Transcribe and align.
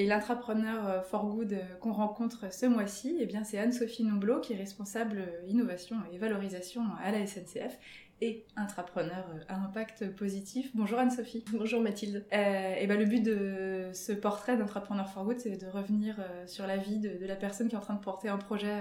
et 0.00 0.06
l'intrapreneur 0.06 0.88
euh, 0.88 1.02
for 1.02 1.26
good 1.26 1.52
euh, 1.52 1.76
qu'on 1.78 1.92
rencontre 1.92 2.50
ce 2.52 2.64
mois-ci, 2.64 3.18
eh 3.20 3.26
bien 3.26 3.44
c'est 3.44 3.58
Anne-Sophie 3.58 4.02
Nomblot 4.02 4.40
qui 4.40 4.54
est 4.54 4.56
responsable 4.56 5.18
euh, 5.18 5.46
innovation 5.46 5.96
et 6.10 6.16
valorisation 6.16 6.82
à 7.04 7.10
la 7.10 7.26
SNCF 7.26 7.78
et 8.22 8.46
intrapreneur 8.56 9.26
à 9.48 9.56
impact 9.56 10.16
positif. 10.16 10.70
Bonjour 10.74 10.98
Anne-Sophie. 10.98 11.44
Bonjour 11.52 11.82
Mathilde. 11.82 12.24
et 12.32 12.86
ben, 12.86 12.98
le 12.98 13.04
but 13.04 13.22
de 13.22 13.90
ce 13.92 14.12
portrait 14.12 14.56
d'entrepreneur 14.56 15.08
for 15.08 15.24
good, 15.24 15.38
c'est 15.38 15.56
de 15.56 15.66
revenir 15.66 16.16
sur 16.46 16.66
la 16.66 16.76
vie 16.76 16.98
de, 16.98 17.18
de, 17.18 17.26
la 17.26 17.36
personne 17.36 17.68
qui 17.68 17.74
est 17.76 17.78
en 17.78 17.82
train 17.82 17.94
de 17.94 18.00
porter 18.00 18.28
un 18.28 18.36
projet 18.36 18.78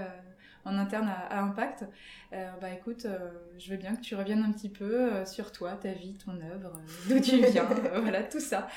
en 0.69 0.77
interne 0.77 1.09
à, 1.09 1.41
Impact. 1.41 1.85
Euh, 2.31 2.47
bah 2.61 2.71
écoute, 2.71 3.05
euh, 3.05 3.17
je 3.57 3.71
veux 3.71 3.77
bien 3.77 3.95
que 3.95 4.01
tu 4.01 4.15
reviennes 4.15 4.43
un 4.43 4.51
petit 4.51 4.69
peu 4.69 5.13
euh, 5.13 5.25
sur 5.25 5.51
toi, 5.51 5.73
ta 5.73 5.91
vie, 5.91 6.13
ton 6.13 6.39
œuvre, 6.41 6.79
d'où 7.07 7.19
tu 7.19 7.43
viens, 7.51 7.65
voilà, 7.65 8.23
tout 8.23 8.39
ça. 8.39 8.67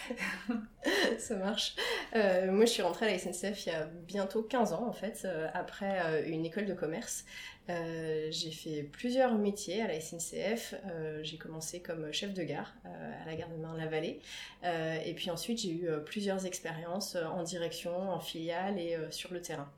ça 1.18 1.36
marche. 1.36 1.76
moi, 2.14 2.64
je 2.64 2.70
suis 2.70 2.82
rentrée 2.82 3.06
à 3.06 3.10
la 3.10 3.18
SNCF 3.18 3.66
il 3.66 3.72
y 3.72 3.74
a 3.74 3.84
bientôt 4.06 4.42
15 4.42 4.72
ans, 4.72 4.86
en 4.86 4.92
fait, 4.92 5.26
après 5.52 6.24
une 6.26 6.46
école 6.46 6.64
de 6.64 6.74
commerce. 6.74 7.24
j'ai 7.68 8.50
fait 8.50 8.82
plusieurs 8.84 9.34
métiers 9.36 9.82
à 9.82 9.88
la 9.88 10.00
SNCF. 10.00 10.74
j'ai 11.22 11.36
commencé 11.36 11.80
comme 11.80 12.10
chef 12.12 12.32
de 12.32 12.42
gare 12.42 12.74
à 12.84 13.26
la 13.26 13.36
gare 13.36 13.50
de 13.50 13.56
Marne-la-Vallée. 13.56 14.20
et 14.64 15.14
puis 15.14 15.30
ensuite, 15.30 15.60
j'ai 15.60 15.72
eu 15.72 15.88
plusieurs 16.06 16.46
expériences 16.46 17.16
en 17.16 17.42
direction, 17.42 18.10
en 18.10 18.20
filiale 18.20 18.78
et 18.78 18.96
sur 19.10 19.32
le 19.32 19.42
terrain. 19.42 19.70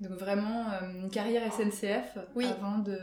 Donc 0.00 0.12
vraiment 0.12 0.70
euh, 0.70 1.02
une 1.02 1.10
carrière 1.10 1.42
SNCF 1.52 2.18
oui. 2.34 2.46
avant 2.46 2.78
de... 2.78 2.98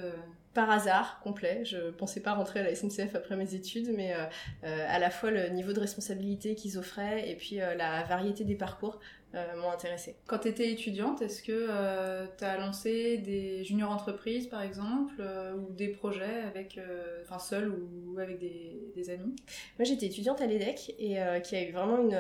Par 0.54 0.70
hasard 0.70 1.20
complet, 1.24 1.66
je 1.66 1.90
pensais 1.90 2.20
pas 2.20 2.36
rentrer 2.36 2.60
à 2.60 2.64
la 2.64 2.76
SNCF 2.76 3.16
après 3.16 3.36
mes 3.36 3.56
études, 3.56 3.90
mais 3.96 4.14
euh, 4.14 4.18
euh, 4.66 4.86
à 4.88 5.00
la 5.00 5.10
fois 5.10 5.32
le 5.32 5.50
niveau 5.50 5.74
de 5.74 5.80
responsabilité 5.80 6.54
qu'ils 6.54 6.78
offraient 6.78 7.28
et 7.28 7.36
puis 7.36 7.56
la 7.56 8.04
variété 8.04 8.44
des 8.44 8.54
parcours 8.54 9.00
euh, 9.36 9.56
m'ont 9.56 9.72
intéressée. 9.72 10.16
Quand 10.28 10.38
tu 10.38 10.48
étais 10.48 10.72
étudiante, 10.72 11.24
est-ce 11.24 11.42
que 11.42 11.52
euh, 11.52 12.28
tu 12.38 12.44
as 12.44 12.56
lancé 12.60 13.18
des 13.18 13.64
juniors 13.64 13.90
entreprises 13.90 14.46
par 14.46 14.62
exemple 14.62 15.16
euh, 15.20 15.56
ou 15.56 15.72
des 15.74 15.88
projets 15.88 16.42
avec, 16.48 16.80
enfin 17.24 17.40
seul 17.40 17.70
ou 17.70 18.20
avec 18.20 18.38
des, 18.38 18.92
des 18.96 19.10
amis? 19.10 19.36
Moi 19.80 19.86
j'étais 19.86 20.06
étudiante 20.06 20.40
à 20.40 20.46
l'EDEC 20.46 20.94
et 21.00 21.18
qui 21.44 21.56
a 21.56 21.64
eu 21.64 21.72
vraiment 21.72 21.98
une, 21.98 22.20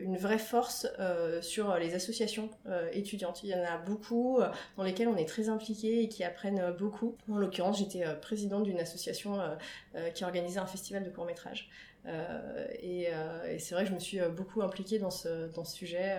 une 0.00 0.16
vraie 0.16 0.38
force 0.38 0.86
sur 1.42 1.76
les 1.76 1.94
associations 1.94 2.48
étudiantes. 2.92 3.42
Il 3.42 3.50
y 3.50 3.54
en 3.54 3.64
a 3.64 3.76
beaucoup 3.76 4.40
dans 4.76 4.84
lesquelles 4.84 5.08
on 5.08 5.16
est 5.16 5.28
très 5.28 5.50
impliqué 5.50 6.02
et 6.02 6.08
qui 6.08 6.24
apprennent 6.24 6.74
beaucoup. 6.78 7.16
En 7.30 7.36
l'occurrence, 7.36 7.78
j'étais 7.78 8.04
présidente 8.22 8.64
d'une 8.64 8.80
association 8.80 9.38
qui 10.14 10.24
organisait 10.24 10.60
un 10.60 10.66
festival 10.66 11.04
de 11.04 11.10
court 11.10 11.26
métrage. 11.26 11.68
Euh, 12.06 12.66
euh, 12.82 13.54
et, 13.54 13.58
c'est 13.58 13.74
vrai 13.74 13.84
que 13.84 13.90
je 13.90 13.94
me 13.94 14.00
suis 14.00 14.20
euh, 14.20 14.28
beaucoup 14.28 14.62
impliquée 14.62 14.98
dans 14.98 15.10
ce, 15.10 15.52
dans 15.54 15.64
ce 15.64 15.74
sujet. 15.74 16.16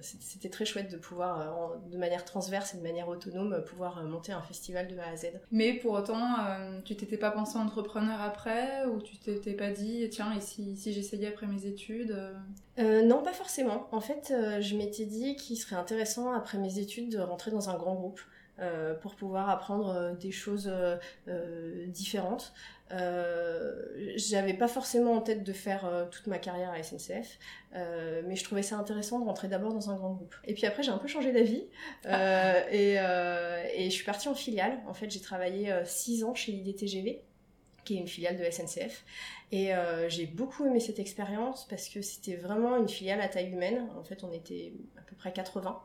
C'était 0.00 0.48
très 0.48 0.64
chouette 0.64 0.90
de 0.90 0.96
pouvoir, 0.96 1.78
de 1.90 1.98
manière 1.98 2.24
transverse 2.24 2.72
et 2.74 2.78
de 2.78 2.82
manière 2.82 3.08
autonome, 3.08 3.62
pouvoir 3.66 4.02
monter 4.04 4.32
un 4.32 4.40
festival 4.40 4.88
de 4.88 4.96
A 4.98 5.10
à 5.12 5.16
Z. 5.16 5.32
Mais 5.52 5.74
pour 5.74 5.92
autant, 5.92 6.18
tu 6.86 6.96
t'étais 6.96 7.18
pas 7.18 7.30
pensé 7.30 7.58
entrepreneur 7.58 8.22
après 8.22 8.86
Ou 8.86 9.02
tu 9.02 9.18
t'étais 9.18 9.52
pas 9.52 9.70
dit, 9.70 10.08
tiens, 10.10 10.32
et 10.34 10.40
si, 10.40 10.76
si 10.76 10.94
j'essayais 10.94 11.28
après 11.28 11.46
mes 11.46 11.66
études 11.66 12.16
Non, 12.78 13.22
pas 13.22 13.34
forcément. 13.34 13.86
En 13.92 14.00
fait, 14.00 14.32
je 14.60 14.76
m'étais 14.76 15.04
dit 15.04 15.36
qu'il 15.36 15.58
serait 15.58 15.76
intéressant 15.76 16.32
après 16.32 16.56
mes 16.56 16.78
études 16.78 17.10
de 17.10 17.18
rentrer 17.18 17.50
dans 17.50 17.68
un 17.68 17.76
grand 17.76 17.94
groupe. 17.94 18.20
Pour 19.00 19.14
pouvoir 19.14 19.48
apprendre 19.48 20.16
des 20.18 20.32
choses 20.32 20.70
différentes. 21.86 22.52
Euh, 22.92 23.72
j'avais 24.16 24.54
pas 24.54 24.66
forcément 24.66 25.12
en 25.12 25.20
tête 25.20 25.44
de 25.44 25.52
faire 25.52 25.84
euh, 25.84 26.06
toute 26.10 26.26
ma 26.26 26.38
carrière 26.38 26.70
à 26.70 26.82
SNCF, 26.82 27.38
euh, 27.76 28.22
mais 28.26 28.34
je 28.34 28.42
trouvais 28.42 28.62
ça 28.62 28.76
intéressant 28.76 29.20
de 29.20 29.24
rentrer 29.24 29.46
d'abord 29.48 29.72
dans 29.72 29.90
un 29.90 29.96
grand 29.96 30.10
groupe. 30.10 30.34
Et 30.44 30.54
puis 30.54 30.66
après, 30.66 30.82
j'ai 30.82 30.90
un 30.90 30.98
peu 30.98 31.06
changé 31.06 31.32
d'avis 31.32 31.64
euh, 32.06 32.62
et, 32.70 32.94
et, 33.84 33.90
je 33.90 33.94
suis 33.94 34.04
partie 34.04 34.28
en 34.28 34.34
filiale. 34.34 34.80
En 34.88 34.94
fait, 34.94 35.10
j'ai 35.10 35.20
travaillé 35.20 35.72
6 35.84 36.24
ans 36.24 36.34
chez 36.34 36.52
l'IDTGV 36.52 37.22
qui 37.84 37.96
est 37.96 38.00
une 38.00 38.08
filiale 38.08 38.36
de 38.36 38.44
SNCF. 38.50 39.04
Et 39.52 39.74
euh, 39.74 40.08
j'ai 40.08 40.26
beaucoup 40.26 40.64
aimé 40.64 40.78
cette 40.78 41.00
expérience 41.00 41.66
parce 41.68 41.88
que 41.88 42.02
c'était 42.02 42.36
vraiment 42.36 42.76
une 42.76 42.88
filiale 42.88 43.20
à 43.20 43.28
taille 43.28 43.50
humaine. 43.50 43.88
En 43.98 44.04
fait, 44.04 44.22
on 44.22 44.32
était 44.32 44.72
à 44.96 45.02
peu 45.02 45.16
près 45.16 45.32
80. 45.32 45.80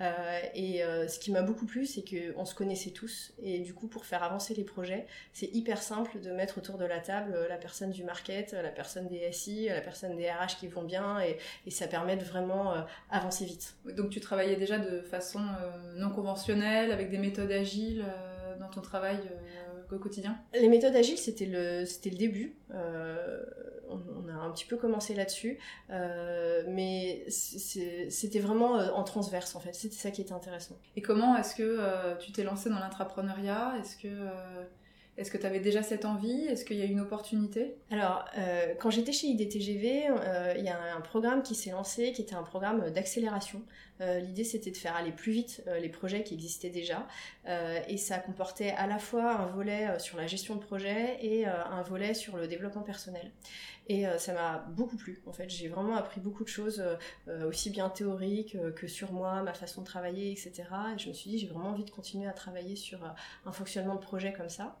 Euh, 0.00 0.40
et 0.54 0.82
euh, 0.82 1.06
ce 1.06 1.18
qui 1.18 1.30
m'a 1.30 1.42
beaucoup 1.42 1.66
plu, 1.66 1.84
c'est 1.84 2.02
qu'on 2.02 2.46
se 2.46 2.54
connaissait 2.54 2.90
tous. 2.90 3.34
Et 3.42 3.58
du 3.58 3.74
coup, 3.74 3.86
pour 3.86 4.06
faire 4.06 4.22
avancer 4.22 4.54
les 4.54 4.64
projets, 4.64 5.06
c'est 5.34 5.54
hyper 5.54 5.82
simple 5.82 6.20
de 6.20 6.30
mettre 6.30 6.56
autour 6.56 6.78
de 6.78 6.86
la 6.86 7.00
table 7.00 7.36
la 7.50 7.58
personne 7.58 7.90
du 7.90 8.02
market, 8.02 8.52
la 8.54 8.70
personne 8.70 9.08
des 9.08 9.30
SI, 9.30 9.66
la 9.68 9.82
personne 9.82 10.16
des 10.16 10.30
RH 10.30 10.56
qui 10.58 10.68
vont 10.68 10.82
bien. 10.82 11.20
Et, 11.20 11.36
et 11.66 11.70
ça 11.70 11.88
permet 11.88 12.16
de 12.16 12.24
vraiment 12.24 12.72
avancer 13.10 13.44
vite. 13.44 13.76
Donc 13.94 14.08
tu 14.08 14.20
travaillais 14.20 14.56
déjà 14.56 14.78
de 14.78 15.02
façon 15.02 15.40
non 15.96 16.08
conventionnelle, 16.10 16.92
avec 16.92 17.10
des 17.10 17.18
méthodes 17.18 17.52
agiles 17.52 18.04
dans 18.58 18.68
ton 18.68 18.80
travail 18.80 19.18
au 19.92 19.98
quotidien 19.98 20.38
Les 20.54 20.68
méthodes 20.68 20.96
agiles, 20.96 21.18
c'était 21.18 21.46
le, 21.46 21.84
c'était 21.84 22.10
le 22.10 22.16
début. 22.16 22.56
Euh, 22.74 23.44
on, 23.88 24.28
a 24.28 24.32
un 24.32 24.50
petit 24.50 24.64
peu 24.64 24.76
commencé 24.76 25.14
là-dessus, 25.14 25.58
euh, 25.90 26.64
mais 26.66 27.24
c'était 27.28 28.38
vraiment 28.38 28.78
euh, 28.78 28.90
en 28.92 29.04
transverse 29.04 29.54
en 29.54 29.60
fait. 29.60 29.74
C'était 29.74 29.96
ça 29.96 30.10
qui 30.10 30.22
était 30.22 30.32
intéressant. 30.32 30.76
Et 30.96 31.02
comment 31.02 31.36
est-ce 31.36 31.54
que 31.54 32.18
tu 32.18 32.32
t'es 32.32 32.42
lancé 32.42 32.70
dans 32.70 32.78
l'intrapreneuriat? 32.78 33.74
Est-ce 33.80 33.96
que 33.96 34.08
est-ce 35.18 35.30
que 35.30 35.36
tu 35.36 35.44
avais 35.44 35.60
déjà 35.60 35.82
cette 35.82 36.06
envie? 36.06 36.46
Est-ce 36.46 36.64
qu'il 36.64 36.78
y 36.78 36.82
a 36.82 36.86
une 36.86 37.00
opportunité? 37.00 37.76
Alors, 37.90 38.24
euh, 38.38 38.74
quand 38.80 38.88
j'étais 38.88 39.12
chez 39.12 39.26
IDTGV, 39.26 40.08
euh, 40.08 40.54
il 40.56 40.64
y 40.64 40.70
a 40.70 40.78
un, 40.96 41.00
programme 41.02 41.42
qui 41.42 41.54
s'est 41.54 41.70
lancé, 41.70 42.12
qui 42.12 42.22
était 42.22 42.34
un 42.34 42.42
programme 42.42 42.90
d'accélération. 42.90 43.62
Euh, 44.02 44.18
L'idée, 44.20 44.44
c'était 44.44 44.70
de 44.70 44.76
faire 44.76 44.96
aller 44.96 45.12
plus 45.12 45.32
vite 45.32 45.62
euh, 45.66 45.78
les 45.78 45.88
projets 45.88 46.22
qui 46.22 46.34
existaient 46.34 46.70
déjà. 46.70 47.06
Euh, 47.48 47.80
et 47.88 47.96
ça 47.96 48.18
comportait 48.18 48.70
à 48.70 48.86
la 48.86 48.98
fois 48.98 49.32
un 49.32 49.46
volet 49.46 49.98
sur 49.98 50.18
la 50.18 50.26
gestion 50.26 50.56
de 50.56 50.60
projet 50.60 51.18
et 51.24 51.46
un 51.46 51.82
volet 51.82 52.14
sur 52.14 52.36
le 52.36 52.48
développement 52.48 52.82
personnel. 52.82 53.30
Et 53.88 54.04
ça 54.16 54.32
m'a 54.32 54.58
beaucoup 54.70 54.96
plu. 54.96 55.20
En 55.26 55.32
fait, 55.32 55.50
j'ai 55.50 55.68
vraiment 55.68 55.96
appris 55.96 56.20
beaucoup 56.20 56.44
de 56.44 56.48
choses, 56.48 56.82
aussi 57.44 57.70
bien 57.70 57.88
théoriques 57.88 58.56
que 58.76 58.86
sur 58.86 59.12
moi, 59.12 59.42
ma 59.42 59.54
façon 59.54 59.80
de 59.80 59.86
travailler, 59.86 60.30
etc. 60.30 60.52
Et 60.94 60.98
je 60.98 61.08
me 61.08 61.12
suis 61.12 61.30
dit, 61.30 61.38
j'ai 61.38 61.48
vraiment 61.48 61.70
envie 61.70 61.84
de 61.84 61.90
continuer 61.90 62.28
à 62.28 62.32
travailler 62.32 62.76
sur 62.76 63.00
un 63.44 63.52
fonctionnement 63.52 63.96
de 63.96 64.00
projet 64.00 64.32
comme 64.32 64.48
ça. 64.48 64.78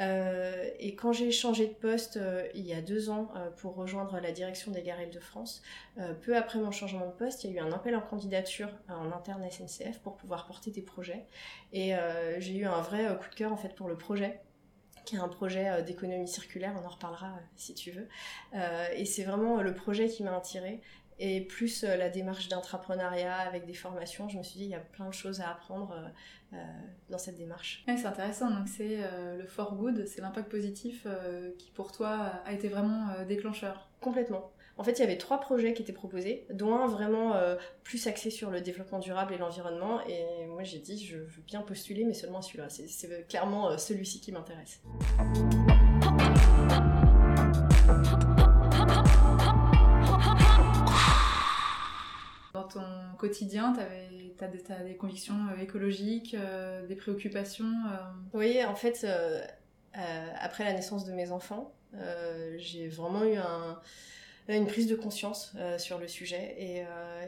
Euh, 0.00 0.70
et 0.78 0.94
quand 0.94 1.12
j'ai 1.12 1.30
changé 1.30 1.66
de 1.66 1.74
poste 1.74 2.16
euh, 2.16 2.48
il 2.54 2.66
y 2.66 2.72
a 2.72 2.80
deux 2.80 3.10
ans 3.10 3.28
euh, 3.36 3.50
pour 3.50 3.74
rejoindre 3.74 4.18
la 4.20 4.32
direction 4.32 4.72
des 4.72 4.82
gares 4.82 4.98
de 5.12 5.20
France, 5.20 5.62
peu 6.22 6.36
après 6.36 6.58
mon 6.58 6.70
changement 6.70 7.06
de 7.06 7.12
poste, 7.12 7.44
il 7.44 7.52
y 7.52 7.58
a 7.58 7.62
eu 7.62 7.64
un 7.64 7.72
appel 7.72 7.94
en 7.96 8.00
candidature 8.00 8.68
en 8.88 9.10
interne 9.12 9.44
SNCF 9.50 9.98
pour 10.00 10.16
pouvoir 10.16 10.46
porter 10.46 10.70
des 10.70 10.82
projets. 10.82 11.26
Et 11.72 11.92
j'ai 12.38 12.56
eu 12.56 12.64
un 12.64 12.80
vrai 12.80 13.06
coup 13.18 13.28
de 13.28 13.34
cœur 13.34 13.52
en 13.52 13.56
fait 13.56 13.74
pour 13.74 13.88
le 13.88 13.96
projet 13.96 14.40
qui 15.04 15.16
est 15.16 15.18
un 15.18 15.28
projet 15.28 15.82
d'économie 15.82 16.28
circulaire, 16.28 16.74
on 16.80 16.86
en 16.86 16.90
reparlera 16.90 17.32
si 17.56 17.74
tu 17.74 17.90
veux. 17.90 18.08
et 18.94 19.04
c'est 19.04 19.24
vraiment 19.24 19.60
le 19.60 19.74
projet 19.74 20.08
qui 20.08 20.22
m'a 20.22 20.36
attiré 20.36 20.80
et 21.24 21.40
plus 21.40 21.84
euh, 21.84 21.96
la 21.96 22.08
démarche 22.08 22.48
d'intrapreneuriat 22.48 23.36
avec 23.36 23.64
des 23.64 23.74
formations, 23.74 24.28
je 24.28 24.38
me 24.38 24.42
suis 24.42 24.58
dit 24.58 24.64
il 24.64 24.70
y 24.70 24.74
a 24.74 24.80
plein 24.80 25.06
de 25.06 25.14
choses 25.14 25.40
à 25.40 25.50
apprendre 25.50 25.92
euh, 25.92 26.56
euh, 26.56 26.64
dans 27.10 27.18
cette 27.18 27.36
démarche. 27.36 27.84
c'est 27.86 28.06
intéressant, 28.06 28.50
donc 28.50 28.66
c'est 28.66 28.98
le 29.38 29.46
for 29.46 29.76
good, 29.76 30.04
c'est 30.06 30.20
l'impact 30.20 30.50
positif 30.50 31.06
qui 31.58 31.70
pour 31.70 31.92
toi 31.92 32.32
a 32.44 32.52
été 32.52 32.68
vraiment 32.68 33.06
déclencheur. 33.26 33.88
Complètement. 34.00 34.50
En 34.76 34.84
fait, 34.84 34.92
il 34.92 35.00
y 35.00 35.04
avait 35.04 35.16
trois 35.16 35.38
projets 35.38 35.74
qui 35.74 35.82
étaient 35.82 35.92
proposés, 35.92 36.46
dont 36.50 36.74
un 36.74 36.86
vraiment 36.86 37.34
plus 37.84 38.06
axé 38.06 38.30
sur 38.30 38.50
le 38.50 38.60
développement 38.60 38.98
durable 38.98 39.32
et 39.32 39.38
l'environnement. 39.38 40.00
Et 40.06 40.46
moi, 40.46 40.62
j'ai 40.62 40.78
dit, 40.78 41.02
je 41.02 41.18
veux 41.18 41.42
bien 41.46 41.62
postuler, 41.62 42.04
mais 42.04 42.14
seulement 42.14 42.42
celui-là. 42.42 42.68
C'est 42.68 43.26
clairement 43.28 43.78
celui-ci 43.78 44.20
qui 44.20 44.32
m'intéresse. 44.32 44.82
Quotidien, 53.18 53.72
tu 53.74 54.44
as, 54.44 54.82
des 54.82 54.96
convictions 54.96 55.34
euh, 55.50 55.62
écologiques, 55.62 56.34
euh, 56.34 56.86
des 56.86 56.96
préoccupations 56.96 57.72
euh 57.90 57.98
Oui, 58.34 58.64
en 58.64 58.74
fait, 58.74 59.06
après 59.94 60.64
la 60.64 60.72
naissance 60.72 61.04
de 61.04 61.12
mes 61.12 61.32
enfants, 61.32 61.74
j'ai 62.56 62.88
vraiment 62.88 63.24
eu 63.24 63.36
un, 63.36 63.78
une 64.48 64.66
prise 64.66 64.86
de 64.86 64.96
conscience 64.96 65.54
sur 65.78 65.98
le 65.98 66.08
sujet. 66.08 66.56
Et, 66.58 66.84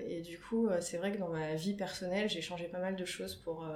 et 0.08 0.22
du 0.22 0.38
coup, 0.38 0.68
c'est 0.80 0.96
vrai 0.96 1.12
que 1.12 1.18
dans 1.18 1.28
ma 1.28 1.54
vie 1.54 1.74
personnelle, 1.74 2.28
j'ai 2.28 2.40
changé 2.40 2.64
pas 2.64 2.78
mal 2.80 2.96
de 2.96 3.04
choses 3.04 3.34
pour, 3.34 3.66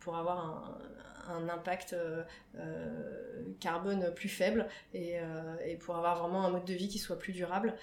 pour 0.00 0.16
avoir 0.16 0.38
un 0.38 0.78
impact 1.28 1.92
euh, 1.92 2.22
euh, 2.56 3.42
carbone 3.60 4.12
plus 4.14 4.28
faible 4.28 4.66
et, 4.94 5.18
euh, 5.18 5.56
et, 5.64 5.76
pour 5.76 5.96
avoir 5.96 6.18
vraiment 6.18 6.44
un 6.44 6.50
mode 6.50 6.64
de 6.64 6.74
vie 6.74 6.88
qui 6.88 6.98
soit 6.98 7.18
plus 7.18 7.32
durable. 7.32 7.74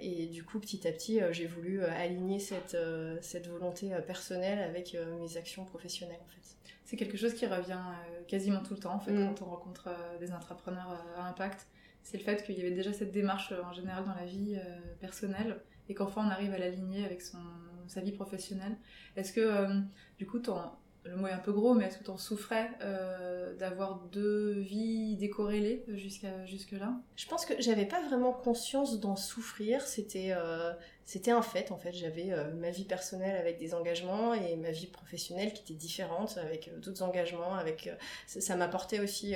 et 0.00 0.26
du 0.26 0.44
coup, 0.44 0.60
petit 0.60 0.86
à 0.86 0.92
petit, 0.92 1.20
j'ai 1.30 1.46
voulu 1.46 1.82
aligner 1.84 2.38
cette, 2.38 2.76
cette 3.20 3.48
volonté 3.48 3.90
personnelle 4.06 4.58
avec 4.58 4.96
mes 5.20 5.36
actions 5.36 5.64
professionnelles 5.64 6.20
en 6.22 6.28
fait. 6.28 6.56
C'est 6.84 6.96
quelque 6.96 7.16
chose 7.16 7.32
qui 7.32 7.46
revient 7.46 7.80
quasiment 8.28 8.62
tout 8.62 8.74
le 8.74 8.80
temps 8.80 8.94
en 8.94 9.00
fait 9.00 9.12
mm. 9.12 9.34
quand 9.34 9.46
on 9.46 9.50
rencontre 9.50 9.88
des 10.20 10.32
entrepreneurs 10.32 11.02
à 11.16 11.28
impact. 11.28 11.66
C'est 12.02 12.18
le 12.18 12.24
fait 12.24 12.44
qu'il 12.44 12.58
y 12.58 12.60
avait 12.60 12.72
déjà 12.72 12.92
cette 12.92 13.12
démarche 13.12 13.52
en 13.52 13.72
général 13.72 14.04
dans 14.04 14.14
la 14.14 14.26
vie 14.26 14.58
personnelle 15.00 15.60
et 15.88 15.94
qu'enfin 15.94 16.26
on 16.26 16.30
arrive 16.30 16.52
à 16.52 16.58
l'aligner 16.58 17.04
avec 17.06 17.22
son, 17.22 17.38
sa 17.86 18.02
vie 18.02 18.12
professionnelle. 18.12 18.76
Est-ce 19.16 19.32
que 19.32 19.80
du 20.18 20.26
coup, 20.26 20.40
ton, 20.40 20.60
le 21.04 21.16
mot 21.16 21.26
est 21.26 21.32
un 21.32 21.38
peu 21.38 21.52
gros, 21.52 21.74
mais 21.74 21.86
est-ce 21.86 21.98
que 21.98 22.04
tu 22.04 22.10
en 22.10 22.16
souffrais 22.16 22.70
euh, 22.80 23.54
d'avoir 23.56 23.96
deux 24.12 24.52
vies 24.60 25.16
décorrélées 25.16 25.84
jusqu'à 25.88 26.46
jusque-là? 26.46 26.92
Je 27.16 27.26
pense 27.26 27.44
que 27.44 27.54
j'avais 27.58 27.86
pas 27.86 28.00
vraiment 28.02 28.32
conscience 28.32 29.00
d'en 29.00 29.16
souffrir. 29.16 29.82
C'était 29.82 30.28
euh, 30.30 30.72
c'était 31.04 31.32
un 31.32 31.42
fait 31.42 31.72
en 31.72 31.76
fait. 31.76 31.92
J'avais 31.92 32.30
euh, 32.30 32.52
ma 32.54 32.70
vie 32.70 32.84
personnelle 32.84 33.36
avec 33.36 33.58
des 33.58 33.74
engagements 33.74 34.32
et 34.32 34.54
ma 34.54 34.70
vie 34.70 34.86
professionnelle 34.86 35.52
qui 35.52 35.62
était 35.62 35.74
différente 35.74 36.38
avec 36.38 36.70
d'autres 36.80 37.02
engagements. 37.02 37.54
Avec 37.54 37.90
ça, 38.28 38.54
m'apportait 38.54 39.00
aussi 39.00 39.34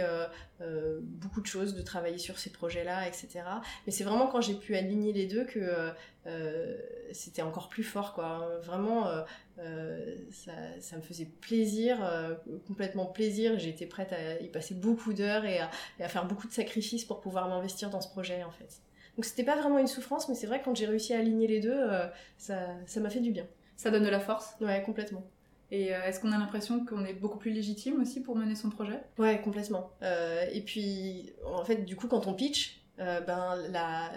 beaucoup 1.01 1.41
de 1.41 1.47
choses 1.47 1.75
de 1.75 1.83
travailler 1.83 2.19
sur 2.19 2.39
ces 2.39 2.51
projets-là, 2.51 3.09
etc. 3.09 3.41
Mais 3.87 3.93
c'est 3.93 4.05
vraiment 4.05 4.29
quand 4.29 4.41
j'ai 4.41 4.55
pu 4.55 4.77
aligner 4.77 5.13
les 5.13 5.27
deux 5.27 5.45
que 5.45 5.91
c'était 7.13 7.43
encore 7.43 7.69
plus 7.69 7.85
fort 7.85 8.15
quoi. 8.15 8.49
Vraiment 8.63 9.09
euh, 9.59 10.17
ça, 10.31 10.53
ça, 10.81 10.97
me 10.97 11.03
faisait 11.03 11.25
plaisir, 11.25 12.05
euh, 12.05 12.35
complètement 12.67 13.07
plaisir. 13.07 13.59
J'étais 13.59 13.87
prête 13.87 14.13
à 14.13 14.41
y 14.41 14.49
passer 14.49 14.75
beaucoup 14.75 15.13
d'heures 15.13 15.45
et, 15.45 15.61
à, 15.61 16.09
faire 16.09 16.27
beaucoup 16.27 16.47
de 16.47 16.53
sacrifices 16.53 17.05
pour 17.05 17.21
pouvoir 17.21 17.49
m'investir 17.49 17.91
dans 17.91 18.01
ce 18.01 18.09
projet 18.09 18.43
en 18.45 18.51
fait. 18.51 18.81
Donc 19.17 19.25
c'était 19.25 19.45
pas 19.45 19.57
vraiment 19.57 19.79
une 19.79 19.87
souffrance, 19.87 20.29
mais 20.29 20.35
c'est 20.35 20.47
vrai 20.47 20.61
que 20.61 20.67
quand 20.67 20.77
j'ai 20.77 20.87
réussi 20.87 21.15
à 21.15 21.19
aligner 21.19 21.47
les 21.47 21.61
deux, 21.61 21.73
euh, 21.73 22.07
ça 22.37 23.01
m'a 23.01 23.09
fait 23.09 23.21
du 23.21 23.31
bien. 23.31 23.47
Ça 23.77 23.91
donne 23.91 24.05
de 24.05 24.11
la 24.11 24.21
force 24.21 24.57
Ouais, 24.61 24.83
complètement. 24.83 25.25
Et 25.73 25.87
est-ce 25.87 26.21
qu'on 26.21 26.31
a 26.31 26.39
l'impression 26.39 26.85
qu'on 26.85 27.05
est 27.05 27.15
beaucoup 27.15 27.39
plus 27.39 27.51
légitime 27.51 28.01
aussi 28.01 28.21
pour 28.21 28.37
mener 28.37 28.55
son 28.55 28.71
projet? 28.71 29.01
Ouais, 29.19 29.41
complètement. 29.43 29.91
et 30.01 30.61
puis, 30.61 31.33
en 31.45 31.65
fait, 31.65 31.85
du 31.85 31.97
coup, 31.97 32.07
quand 32.07 32.29
on 32.29 32.35
pitch, 32.35 32.86
euh, 32.99 33.21
ben, 33.21 33.57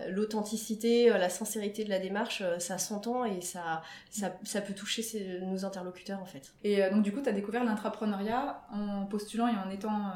l'authenticité, 0.10 1.12
euh, 1.12 1.18
la, 1.18 1.30
sincérité 1.30 1.84
de 1.84 1.90
la 1.90 2.00
démarche, 2.00 2.42
euh, 2.42 2.60
ça 2.60 2.78
s'entend 2.78 3.26
et 3.26 3.42
ça, 3.42 3.81
ça, 4.10 4.34
ça, 4.44 4.62
peut 4.62 4.74
toucher 4.74 5.04
nos 5.42 5.66
interlocuteurs 5.66 6.22
en 6.22 6.26
fait. 6.26 6.54
Et 6.64 6.90
donc 6.90 7.04
du 7.04 7.12
coup, 7.12 7.22
tu 7.22 7.28
as 7.28 7.34
découvert 7.34 7.66
l'intrapreneuriat 7.66 8.62
en 8.72 9.06
postulant 9.06 9.48
et 9.48 9.58
en 9.58 9.70
étant 9.70 10.14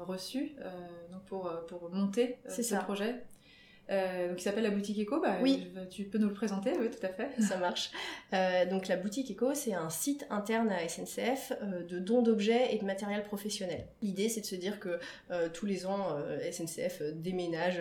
reçu 0.00 0.54
donc 1.10 1.22
pour, 1.24 1.50
pour 1.66 1.90
monter 1.90 2.38
ce 2.48 2.76
projet. 2.76 3.24
Euh, 3.90 4.28
donc, 4.28 4.40
il 4.40 4.42
s'appelle 4.42 4.62
la 4.64 4.70
boutique 4.70 4.98
Eco. 4.98 5.20
Bah, 5.20 5.38
oui. 5.42 5.72
Tu 5.90 6.04
peux 6.04 6.18
nous 6.18 6.28
le 6.28 6.34
présenter 6.34 6.72
Oui, 6.78 6.90
tout 6.90 7.04
à 7.04 7.10
fait. 7.10 7.30
Ça 7.42 7.56
marche. 7.56 7.90
Euh, 8.32 8.66
donc, 8.66 8.88
la 8.88 8.96
boutique 8.96 9.30
Eco, 9.30 9.54
c'est 9.54 9.74
un 9.74 9.90
site 9.90 10.26
interne 10.30 10.70
à 10.70 10.88
SNCF 10.88 11.52
euh, 11.62 11.82
de 11.82 11.98
dons 11.98 12.22
d'objets 12.22 12.74
et 12.74 12.78
de 12.78 12.84
matériel 12.84 13.22
professionnel. 13.22 13.86
L'idée, 14.02 14.28
c'est 14.28 14.40
de 14.40 14.46
se 14.46 14.54
dire 14.54 14.80
que 14.80 14.98
tous 15.52 15.66
les 15.66 15.86
ans, 15.86 16.16
SNCF 16.50 17.02
déménage 17.14 17.80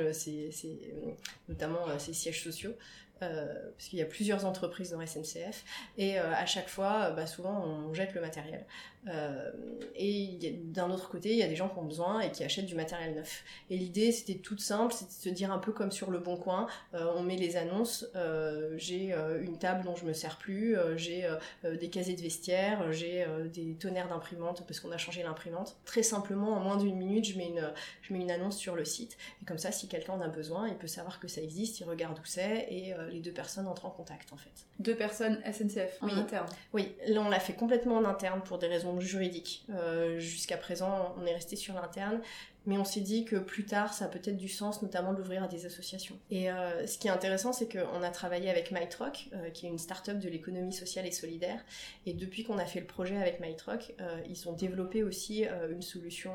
notamment 1.47 1.99
ses 1.99 2.13
sièges 2.13 2.43
sociaux. 2.43 2.73
parce 3.19 3.87
qu'il 3.89 3.99
y 3.99 4.01
a 4.01 4.05
plusieurs 4.05 4.45
entreprises 4.45 4.91
dans 4.91 5.05
SNCF, 5.05 5.63
et 5.97 6.17
à 6.17 6.45
chaque 6.45 6.69
fois, 6.69 7.11
bah, 7.11 7.27
souvent, 7.27 7.63
on 7.65 7.93
jette 7.93 8.13
le 8.13 8.21
matériel. 8.21 8.65
Euh, 9.07 9.51
et 9.95 10.57
d'un 10.65 10.89
autre 10.89 11.09
côté, 11.09 11.31
il 11.31 11.37
y 11.37 11.43
a 11.43 11.47
des 11.47 11.55
gens 11.55 11.69
qui 11.69 11.79
ont 11.79 11.85
besoin 11.85 12.21
et 12.21 12.31
qui 12.31 12.43
achètent 12.43 12.65
du 12.65 12.75
matériel 12.75 13.15
neuf. 13.15 13.43
Et 13.69 13.77
l'idée, 13.77 14.11
c'était 14.11 14.39
toute 14.39 14.59
simple, 14.59 14.93
c'était 14.93 15.11
de 15.11 15.21
se 15.21 15.29
dire 15.29 15.51
un 15.51 15.59
peu 15.59 15.71
comme 15.71 15.91
sur 15.91 16.11
le 16.11 16.19
bon 16.19 16.37
coin, 16.37 16.67
euh, 16.93 17.11
on 17.15 17.23
met 17.23 17.35
les 17.35 17.57
annonces, 17.57 18.05
euh, 18.15 18.73
j'ai 18.77 19.13
une 19.41 19.57
table 19.57 19.83
dont 19.83 19.95
je 19.95 20.05
me 20.05 20.13
sers 20.13 20.37
plus, 20.37 20.77
j'ai 20.95 21.27
des 21.63 21.89
casiers 21.89 22.15
de 22.15 22.21
vestiaire, 22.21 22.91
j'ai 22.91 23.25
des 23.53 23.75
tonnerres 23.75 24.07
d'imprimante 24.07 24.65
parce 24.65 24.79
qu'on 24.79 24.91
a 24.91 24.97
changé 24.97 25.23
l'imprimante. 25.23 25.77
Très 25.85 26.03
simplement, 26.03 26.53
en 26.53 26.59
moins 26.59 26.77
d'une 26.77 26.95
minute, 26.95 27.25
je 27.25 27.37
mets, 27.37 27.47
une, 27.47 27.71
je 28.01 28.13
mets 28.13 28.19
une 28.19 28.31
annonce 28.31 28.57
sur 28.57 28.75
le 28.75 28.85
site. 28.85 29.17
Et 29.41 29.45
comme 29.45 29.57
ça, 29.57 29.71
si 29.71 29.87
quelqu'un 29.87 30.13
en 30.13 30.21
a 30.21 30.27
besoin, 30.27 30.67
il 30.67 30.75
peut 30.75 30.87
savoir 30.87 31.19
que 31.19 31.27
ça 31.27 31.41
existe, 31.41 31.79
il 31.79 31.85
regarde 31.85 32.17
où 32.19 32.25
c'est 32.25 32.67
et 32.69 32.93
les 33.11 33.19
deux 33.19 33.31
personnes 33.31 33.67
entrent 33.67 33.85
en 33.85 33.91
contact 33.91 34.33
en 34.33 34.37
fait. 34.37 34.65
Deux 34.79 34.95
personnes 34.95 35.39
SNCF 35.51 36.01
en 36.01 36.09
interne 36.09 36.47
Oui, 36.73 36.95
là 37.07 37.21
on 37.21 37.29
l'a 37.29 37.39
fait 37.39 37.53
complètement 37.53 37.97
en 37.97 38.05
interne 38.05 38.41
pour 38.41 38.57
des 38.57 38.67
raisons 38.67 38.92
juridique. 38.99 39.65
Euh, 39.69 40.19
jusqu'à 40.19 40.57
présent, 40.57 41.15
on 41.19 41.25
est 41.25 41.33
resté 41.33 41.55
sur 41.55 41.75
l'interne, 41.75 42.21
mais 42.65 42.77
on 42.77 42.85
s'est 42.85 43.01
dit 43.01 43.25
que 43.25 43.35
plus 43.35 43.65
tard, 43.65 43.93
ça 43.93 44.05
a 44.05 44.07
peut-être 44.07 44.37
du 44.37 44.47
sens, 44.47 44.81
notamment 44.81 45.13
d'ouvrir 45.13 45.43
à 45.43 45.47
des 45.47 45.65
associations. 45.65 46.17
Et 46.31 46.49
euh, 46.49 46.87
ce 46.87 46.97
qui 46.97 47.07
est 47.07 47.11
intéressant, 47.11 47.51
c'est 47.51 47.69
qu'on 47.69 48.01
a 48.03 48.09
travaillé 48.09 48.49
avec 48.49 48.71
MyTrock, 48.71 49.29
euh, 49.33 49.49
qui 49.49 49.65
est 49.65 49.69
une 49.69 49.79
start-up 49.79 50.19
de 50.19 50.29
l'économie 50.29 50.73
sociale 50.73 51.05
et 51.05 51.11
solidaire. 51.11 51.59
Et 52.05 52.13
depuis 52.13 52.43
qu'on 52.43 52.57
a 52.57 52.65
fait 52.65 52.79
le 52.79 52.87
projet 52.87 53.17
avec 53.17 53.39
MyTrock, 53.39 53.93
ils 54.29 54.47
ont 54.47 54.53
développé 54.53 55.03
aussi 55.03 55.45
une 55.69 55.81
solution 55.81 56.33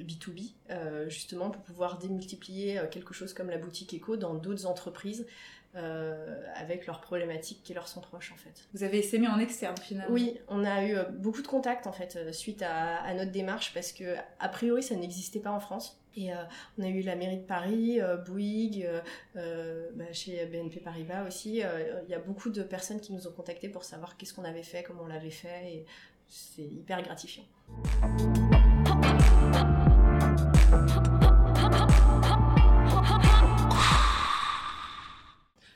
B2B, 0.00 0.52
justement 1.08 1.50
pour 1.50 1.62
pouvoir 1.62 1.98
démultiplier 1.98 2.80
quelque 2.90 3.14
chose 3.14 3.32
comme 3.32 3.50
la 3.50 3.58
boutique 3.58 3.94
Eco 3.94 4.16
dans 4.16 4.34
d'autres 4.34 4.66
entreprises. 4.66 5.26
Euh, 5.78 6.42
avec 6.56 6.86
leurs 6.86 7.00
problématiques 7.00 7.62
qui 7.62 7.72
leur 7.72 7.86
sont 7.86 8.00
proches 8.00 8.32
en 8.32 8.36
fait. 8.36 8.66
Vous 8.74 8.82
avez 8.82 8.98
essaimé 8.98 9.28
en 9.28 9.38
externe 9.38 9.76
finalement 9.76 10.12
Oui, 10.12 10.36
on 10.48 10.64
a 10.64 10.84
eu 10.84 10.96
euh, 10.96 11.04
beaucoup 11.04 11.40
de 11.40 11.46
contacts 11.46 11.86
en 11.86 11.92
fait 11.92 12.16
euh, 12.16 12.32
suite 12.32 12.62
à, 12.62 13.14
notre 13.14 13.30
démarche 13.30 13.72
parce 13.74 13.92
que 13.92 14.16
a 14.40 14.48
priori 14.48 14.82
ça 14.82 14.96
n'existait 14.96 15.38
pas 15.38 15.52
en 15.52 15.60
France. 15.60 16.00
Et 16.16 16.30
on 16.78 16.82
a 16.82 16.88
eu 16.88 17.02
la 17.02 17.14
mairie 17.14 17.36
de 17.36 17.46
Paris, 17.46 18.00
Bouygues, 18.26 18.88
bah, 19.36 20.12
chez 20.12 20.46
BNP 20.46 20.80
Paribas 20.80 21.24
aussi. 21.24 21.58
Il 21.58 22.08
y 22.10 22.14
a 22.14 22.18
beaucoup 22.18 22.50
de 22.50 22.64
personnes 22.64 22.98
qui 22.98 23.12
nous 23.12 23.28
ont 23.28 23.30
contactés 23.30 23.68
pour 23.68 23.84
savoir 23.84 24.16
qu'est-ce 24.16 24.34
qu'on 24.34 24.44
avait 24.44 24.64
fait, 24.64 24.82
comment 24.82 25.04
on 25.04 25.06
l'avait 25.06 25.30
fait, 25.30 25.72
et 25.72 25.86
c'est 26.26 26.62
hyper 26.62 27.02
gratifiant. 27.02 27.44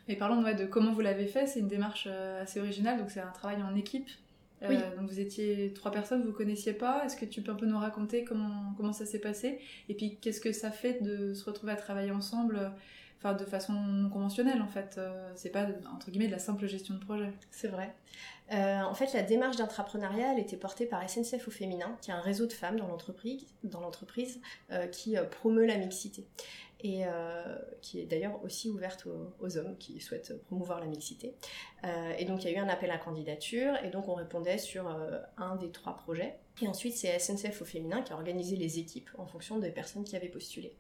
Et 0.09 0.17
parlons 0.17 0.43
de 0.43 0.65
comment 0.65 0.93
vous 0.93 1.01
l'avez 1.01 1.27
fait, 1.27 1.47
c'est 1.47 1.61
une 1.61 1.69
démarche 1.69 2.09
euh, 2.11 2.43
assez 2.43 2.61
originale, 2.61 2.99
donc 2.99 3.11
c'est 3.11 3.21
un 3.21 3.31
travail 3.31 3.63
en 3.63 3.75
équipe. 3.75 4.09
Euh, 4.63 4.69
oui. 4.69 4.77
donc 4.97 5.11
vous 5.11 5.19
étiez 5.19 5.73
trois 5.75 5.91
personnes, 5.91 6.23
vous 6.23 6.33
connaissiez 6.33 6.73
pas. 6.73 7.05
Est-ce 7.05 7.17
que 7.17 7.25
tu 7.25 7.43
peux 7.43 7.51
un 7.51 7.57
peu 7.57 7.67
nous 7.67 7.79
raconter 7.79 8.25
comment, 8.25 8.75
comment 8.77 8.93
ça 8.93 9.07
s'est 9.07 9.19
passé? 9.19 9.61
Et 9.89 9.95
puis 9.95 10.19
qu'est-ce 10.21 10.41
que 10.41 10.53
ça 10.53 10.71
fait 10.71 11.03
de 11.03 11.35
se 11.35 11.45
retrouver 11.45 11.73
à 11.73 11.77
travailler 11.77 12.13
ensemble 12.13 12.73
enfin 13.19 13.35
de 13.35 13.45
façon 13.45 13.73
non 13.73 14.09
conventionnelle 14.09 14.63
en 14.63 14.69
fait? 14.69 14.97
Euh, 14.99 15.33
c'est 15.35 15.51
pas 15.51 15.67
entre 15.93 16.11
guillemets 16.13 16.29
de 16.29 16.33
la 16.33 16.39
simple 16.39 16.67
gestion 16.67 16.95
de 16.95 17.01
projet. 17.01 17.33
C'est 17.51 17.67
vrai. 17.67 17.93
en 18.51 18.95
fait, 18.95 19.13
la 19.15 19.23
démarche 19.23 19.57
d'entrepreneuriat, 19.57 20.35
elle 20.35 20.41
était 20.41 20.57
portée 20.57 20.87
par 20.87 21.09
SNCF 21.09 21.49
au 21.49 21.51
féminin, 21.51 21.97
qui 22.01 22.13
est 22.13 22.15
un 22.15 22.21
réseau 22.21 22.47
de 22.47 22.53
femmes 22.53 22.77
dans 22.77 22.87
l'entreprise, 22.87 23.45
dans 23.65 23.81
l'entreprise 23.81 24.41
qui 24.93 25.17
promeut 25.31 25.67
la 25.67 25.77
mixité 25.79 26.25
et 26.83 27.07
euh, 27.07 27.57
qui 27.81 28.01
est 28.01 28.07
d'ailleurs 28.07 28.43
aussi 28.43 28.69
ouverte 28.71 29.07
aux, 29.41 29.57
hommes 29.57 29.77
qui 29.79 30.01
souhaitent 30.01 30.41
promouvoir 30.45 30.81
la 30.81 30.87
mixité. 30.87 31.37
Euh, 31.85 32.13
et 32.19 32.25
donc 32.25 32.45
il 32.45 32.51
y 32.51 32.55
a 32.55 32.59
eu 32.59 32.61
un 32.61 32.69
appel 32.69 32.91
à 32.91 32.99
candidature 32.99 33.75
et 33.85 33.91
donc 33.91 34.09
on 34.09 34.15
répondait 34.15 34.59
sur 34.59 34.89
euh, 34.89 35.21
un 35.37 35.57
des 35.57 35.71
trois 35.71 35.97
projets. 35.97 36.39
Et 36.61 36.69
ensuite, 36.69 36.95
c'est 36.95 37.19
SNCF 37.19 37.63
au 37.63 37.65
féminin 37.65 38.03
qui 38.03 38.13
a 38.13 38.17
organisé 38.17 38.57
les 38.57 38.79
équipes 38.79 39.11
en 39.17 39.27
fonction 39.27 39.59
des 39.59 39.71
personnes 39.71 40.05
qui 40.05 40.17
avaient 40.17 40.29
postulé. 40.29 40.75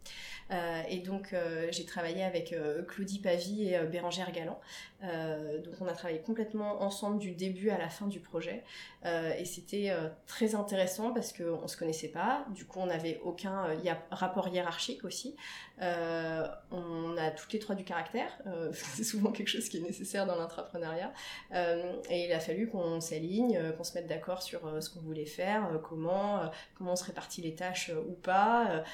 et 0.88 0.99
donc, 0.99 1.35
j'ai 1.71 1.87
travaillé 1.87 2.23
avec 2.23 2.55
Claudie 2.88 3.21
Pavie 3.21 3.73
et 3.73 3.79
Bérangère 3.87 4.31
Galland. 4.33 4.61
donc, 5.00 5.75
on 5.81 5.87
a 5.87 5.93
travaillé 5.93 6.21
complètement 6.21 6.83
ensemble 6.83 7.19
du 7.19 7.33
début 7.33 7.71
à 7.71 7.79
la 7.79 7.88
fin 7.88 8.07
du 8.07 8.21
projet. 8.21 8.62
et 9.05 9.45
c'était 9.47 9.93
très 10.26 10.55
intéressant 10.55 11.12
parce 11.12 11.33
qu'on 11.33 11.62
ne 11.62 11.67
se 11.67 11.76
connaissait 11.76 12.09
pas. 12.09 12.45
Du 12.50 12.67
coup, 12.67 12.79
on 12.79 12.87
n'avait 12.87 13.19
aucun 13.25 13.67
rapport 14.11 14.49
hiérarchique 14.49 15.05
aussi. 15.05 15.37
on 15.81 17.17
a 17.17 17.31
toutes 17.31 17.52
les 17.55 17.59
trois 17.59 17.75
du 17.75 17.85
caractère. 17.85 18.38
c'est 18.73 19.05
souvent 19.05 19.33
quelque 19.33 19.49
chose 19.49 19.69
qui 19.71 19.79
est 19.79 19.81
nécessaire 19.81 20.26
dans 20.26 20.37
l'intrapreneuriat. 20.37 21.12
et 21.52 22.26
il 22.26 22.33
a 22.33 22.41
fallu 22.41 22.69
qu'on 22.69 23.00
s'aligne, 23.00 23.59
qu'on 23.76 23.85
se 23.85 23.95
mette 23.95 24.07
d'accord 24.07 24.43
sur 24.43 24.61
ce 24.83 24.91
qu'on 24.91 25.00
voulait 25.00 25.25
faire 25.25 25.62
euh, 25.66 25.78
comment, 25.78 26.38
euh, 26.38 26.47
comment 26.76 26.92
on 26.92 26.97
se 26.97 27.04
répartit 27.04 27.42
les 27.42 27.54
tâches 27.54 27.90
euh, 27.90 28.00
ou 28.09 28.12
pas. 28.12 28.85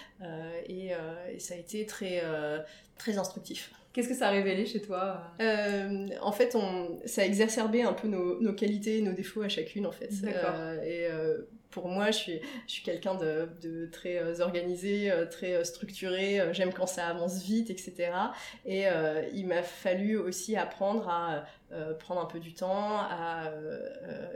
Et, 0.66 0.92
ça 1.38 1.54
a 1.54 1.56
été 1.56 1.86
très, 1.86 2.22
très 2.96 3.18
instructif. 3.18 3.72
Qu'est-ce 3.92 4.08
que 4.08 4.14
ça 4.14 4.28
a 4.28 4.30
révélé 4.30 4.66
chez 4.66 4.80
toi 4.80 5.22
En 6.20 6.32
fait, 6.32 6.54
on, 6.54 7.00
ça 7.06 7.22
a 7.22 7.24
exacerbé 7.24 7.82
un 7.82 7.92
peu 7.92 8.08
nos, 8.08 8.40
nos, 8.40 8.52
qualités 8.52 8.98
et 8.98 9.02
nos 9.02 9.12
défauts 9.12 9.42
à 9.42 9.48
chacune, 9.48 9.86
en 9.86 9.92
fait. 9.92 10.10
et 10.84 11.08
pour 11.70 11.88
moi, 11.88 12.10
je 12.10 12.16
suis, 12.16 12.40
je 12.66 12.72
suis 12.72 12.82
quelqu'un 12.82 13.14
de, 13.14 13.88
très 13.92 14.18
euh, 14.18 14.40
organisé, 14.40 15.10
euh, 15.10 15.26
très 15.26 15.54
euh, 15.54 15.64
structuré, 15.64 16.40
j'aime 16.52 16.72
quand 16.72 16.86
ça 16.86 17.06
avance 17.06 17.42
vite, 17.42 17.70
etc. 17.70 18.12
Et 18.64 18.86
il 19.32 19.46
m'a 19.46 19.62
fallu 19.62 20.16
aussi 20.16 20.56
apprendre 20.56 21.08
à 21.08 21.44
prendre 21.98 22.20
un 22.20 22.26
peu 22.26 22.40
du 22.40 22.54
temps, 22.54 22.98
à 22.98 23.50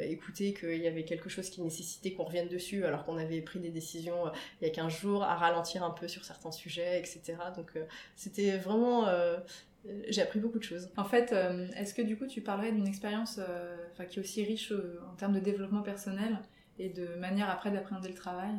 écouter 0.01 0.53
qu'il 0.53 0.79
y 0.79 0.87
avait 0.87 1.05
quelque 1.05 1.29
chose 1.29 1.49
qui 1.49 1.63
nécessitait 1.63 2.13
qu'on 2.13 2.25
revienne 2.25 2.49
dessus 2.49 2.85
alors 2.85 3.05
qu'on 3.05 3.17
avait 3.17 3.41
pris 3.41 3.59
des 3.59 3.71
décisions 3.71 4.31
il 4.61 4.69
y 4.69 4.71
a 4.71 4.73
15 4.73 4.93
jours, 4.93 5.23
à 5.23 5.35
ralentir 5.35 5.83
un 5.83 5.91
peu 5.91 6.09
sur 6.09 6.25
certains 6.25 6.53
sujets, 6.53 6.99
etc. 6.99 7.35
Donc 7.57 7.73
c'était 8.17 8.57
vraiment 8.59 9.07
j'ai 10.09 10.23
appris 10.23 10.41
beaucoup 10.41 10.59
de 10.59 10.65
choses. 10.65 10.91
En 10.97 11.05
fait, 11.05 11.35
est-ce 11.77 11.95
que 11.95 12.03
du 12.03 12.17
coup 12.17 12.27
tu 12.27 12.41
parlerais 12.41 12.73
d'une 12.73 12.87
expérience 12.87 13.41
qui 14.09 14.19
est 14.19 14.23
aussi 14.23 14.45
riche 14.45 14.73
en 15.11 15.15
termes 15.17 15.35
de 15.35 15.41
développement 15.41 15.83
personnel 15.83 16.39
et 16.83 16.89
de 16.89 17.07
manière 17.21 17.49
après 17.49 17.71
d'appréhender 17.71 18.09
le 18.09 18.15
travail 18.15 18.51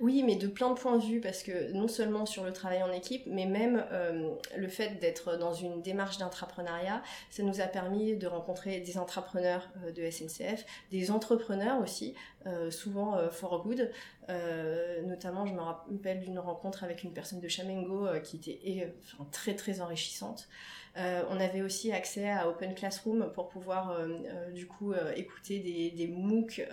Oui, 0.00 0.22
mais 0.24 0.36
de 0.36 0.46
plein 0.46 0.70
de 0.70 0.78
points 0.78 0.96
de 0.96 1.04
vue, 1.04 1.20
parce 1.20 1.42
que 1.42 1.72
non 1.72 1.88
seulement 1.88 2.24
sur 2.24 2.44
le 2.44 2.52
travail 2.52 2.82
en 2.82 2.90
équipe, 2.90 3.24
mais 3.26 3.44
même 3.44 3.84
euh, 3.92 4.30
le 4.56 4.68
fait 4.68 4.98
d'être 5.00 5.36
dans 5.36 5.52
une 5.52 5.82
démarche 5.82 6.16
d'entrepreneuriat, 6.18 7.02
ça 7.30 7.42
nous 7.42 7.60
a 7.60 7.66
permis 7.66 8.16
de 8.16 8.26
rencontrer 8.26 8.80
des 8.80 8.96
entrepreneurs 8.96 9.68
euh, 9.84 9.92
de 9.92 10.10
SNCF, 10.10 10.64
des 10.90 11.10
entrepreneurs 11.10 11.80
aussi, 11.80 12.14
euh, 12.46 12.70
souvent 12.70 13.18
for 13.30 13.62
good. 13.62 13.90
notamment, 15.04 15.46
je 15.46 15.54
me 15.54 15.60
rappelle 15.60 16.20
d'une 16.20 16.38
rencontre 16.38 16.84
avec 16.84 17.02
une 17.02 17.12
personne 17.12 17.40
de 17.40 17.48
Chamengo 17.48 18.06
qui 18.22 18.36
était 18.36 18.94
très 19.30 19.54
très 19.54 19.80
enrichissante. 19.80 20.48
Euh, 20.98 21.22
on 21.30 21.38
avait 21.38 21.60
aussi 21.60 21.92
accès 21.92 22.30
à 22.30 22.48
Open 22.48 22.74
Classroom 22.74 23.30
pour 23.34 23.48
pouvoir 23.48 23.90
euh, 23.90 24.08
euh, 24.08 24.50
du 24.50 24.66
coup 24.66 24.94
écouter 25.14 25.58
des, 25.58 25.90
des 25.90 26.06
MOOC. 26.06 26.66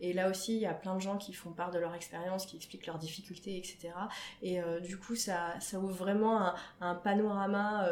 et 0.00 0.12
là 0.12 0.28
aussi, 0.28 0.54
il 0.56 0.60
y 0.60 0.66
a 0.66 0.74
plein 0.74 0.94
de 0.94 1.00
gens 1.00 1.16
qui 1.16 1.32
font 1.32 1.50
part 1.50 1.70
de 1.70 1.78
leur 1.78 1.94
expérience, 1.94 2.46
qui 2.46 2.56
expliquent 2.56 2.86
leurs 2.86 2.98
difficultés, 2.98 3.56
etc. 3.56 3.90
Et 4.42 4.60
du 4.82 4.98
coup, 4.98 5.14
ça, 5.14 5.56
ouvre 5.74 5.94
vraiment 5.94 6.40
un, 6.40 6.54
un 6.80 6.94
panorama 6.94 7.88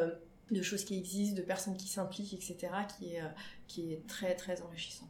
de 0.50 0.62
choses 0.62 0.84
qui 0.84 0.98
existent, 0.98 1.36
de 1.36 1.42
personnes 1.42 1.76
qui 1.76 1.88
s'impliquent, 1.88 2.34
etc., 2.34 2.68
qui 2.98 3.14
est, 3.14 3.22
qui 3.66 3.92
est 3.92 4.06
très 4.06 4.34
très 4.34 4.60
enrichissant. 4.62 5.08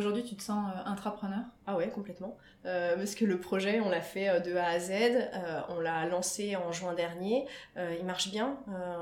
Aujourd'hui, 0.00 0.24
tu 0.24 0.34
te 0.34 0.42
sens 0.42 0.64
intrapreneur? 0.86 1.44
Ah 1.66 1.76
ouais, 1.76 1.90
complètement. 1.90 2.38
Euh, 2.66 2.96
parce 2.96 3.14
que 3.14 3.24
le 3.24 3.38
projet, 3.38 3.80
on 3.80 3.88
l'a 3.88 4.02
fait 4.02 4.28
euh, 4.28 4.40
de 4.40 4.54
A 4.54 4.66
à 4.66 4.78
Z, 4.78 4.90
euh, 4.90 5.60
on 5.70 5.80
l'a 5.80 6.04
lancé 6.06 6.56
en 6.56 6.72
juin 6.72 6.94
dernier, 6.94 7.46
il 7.76 8.04
marche 8.04 8.30
bien, 8.30 8.58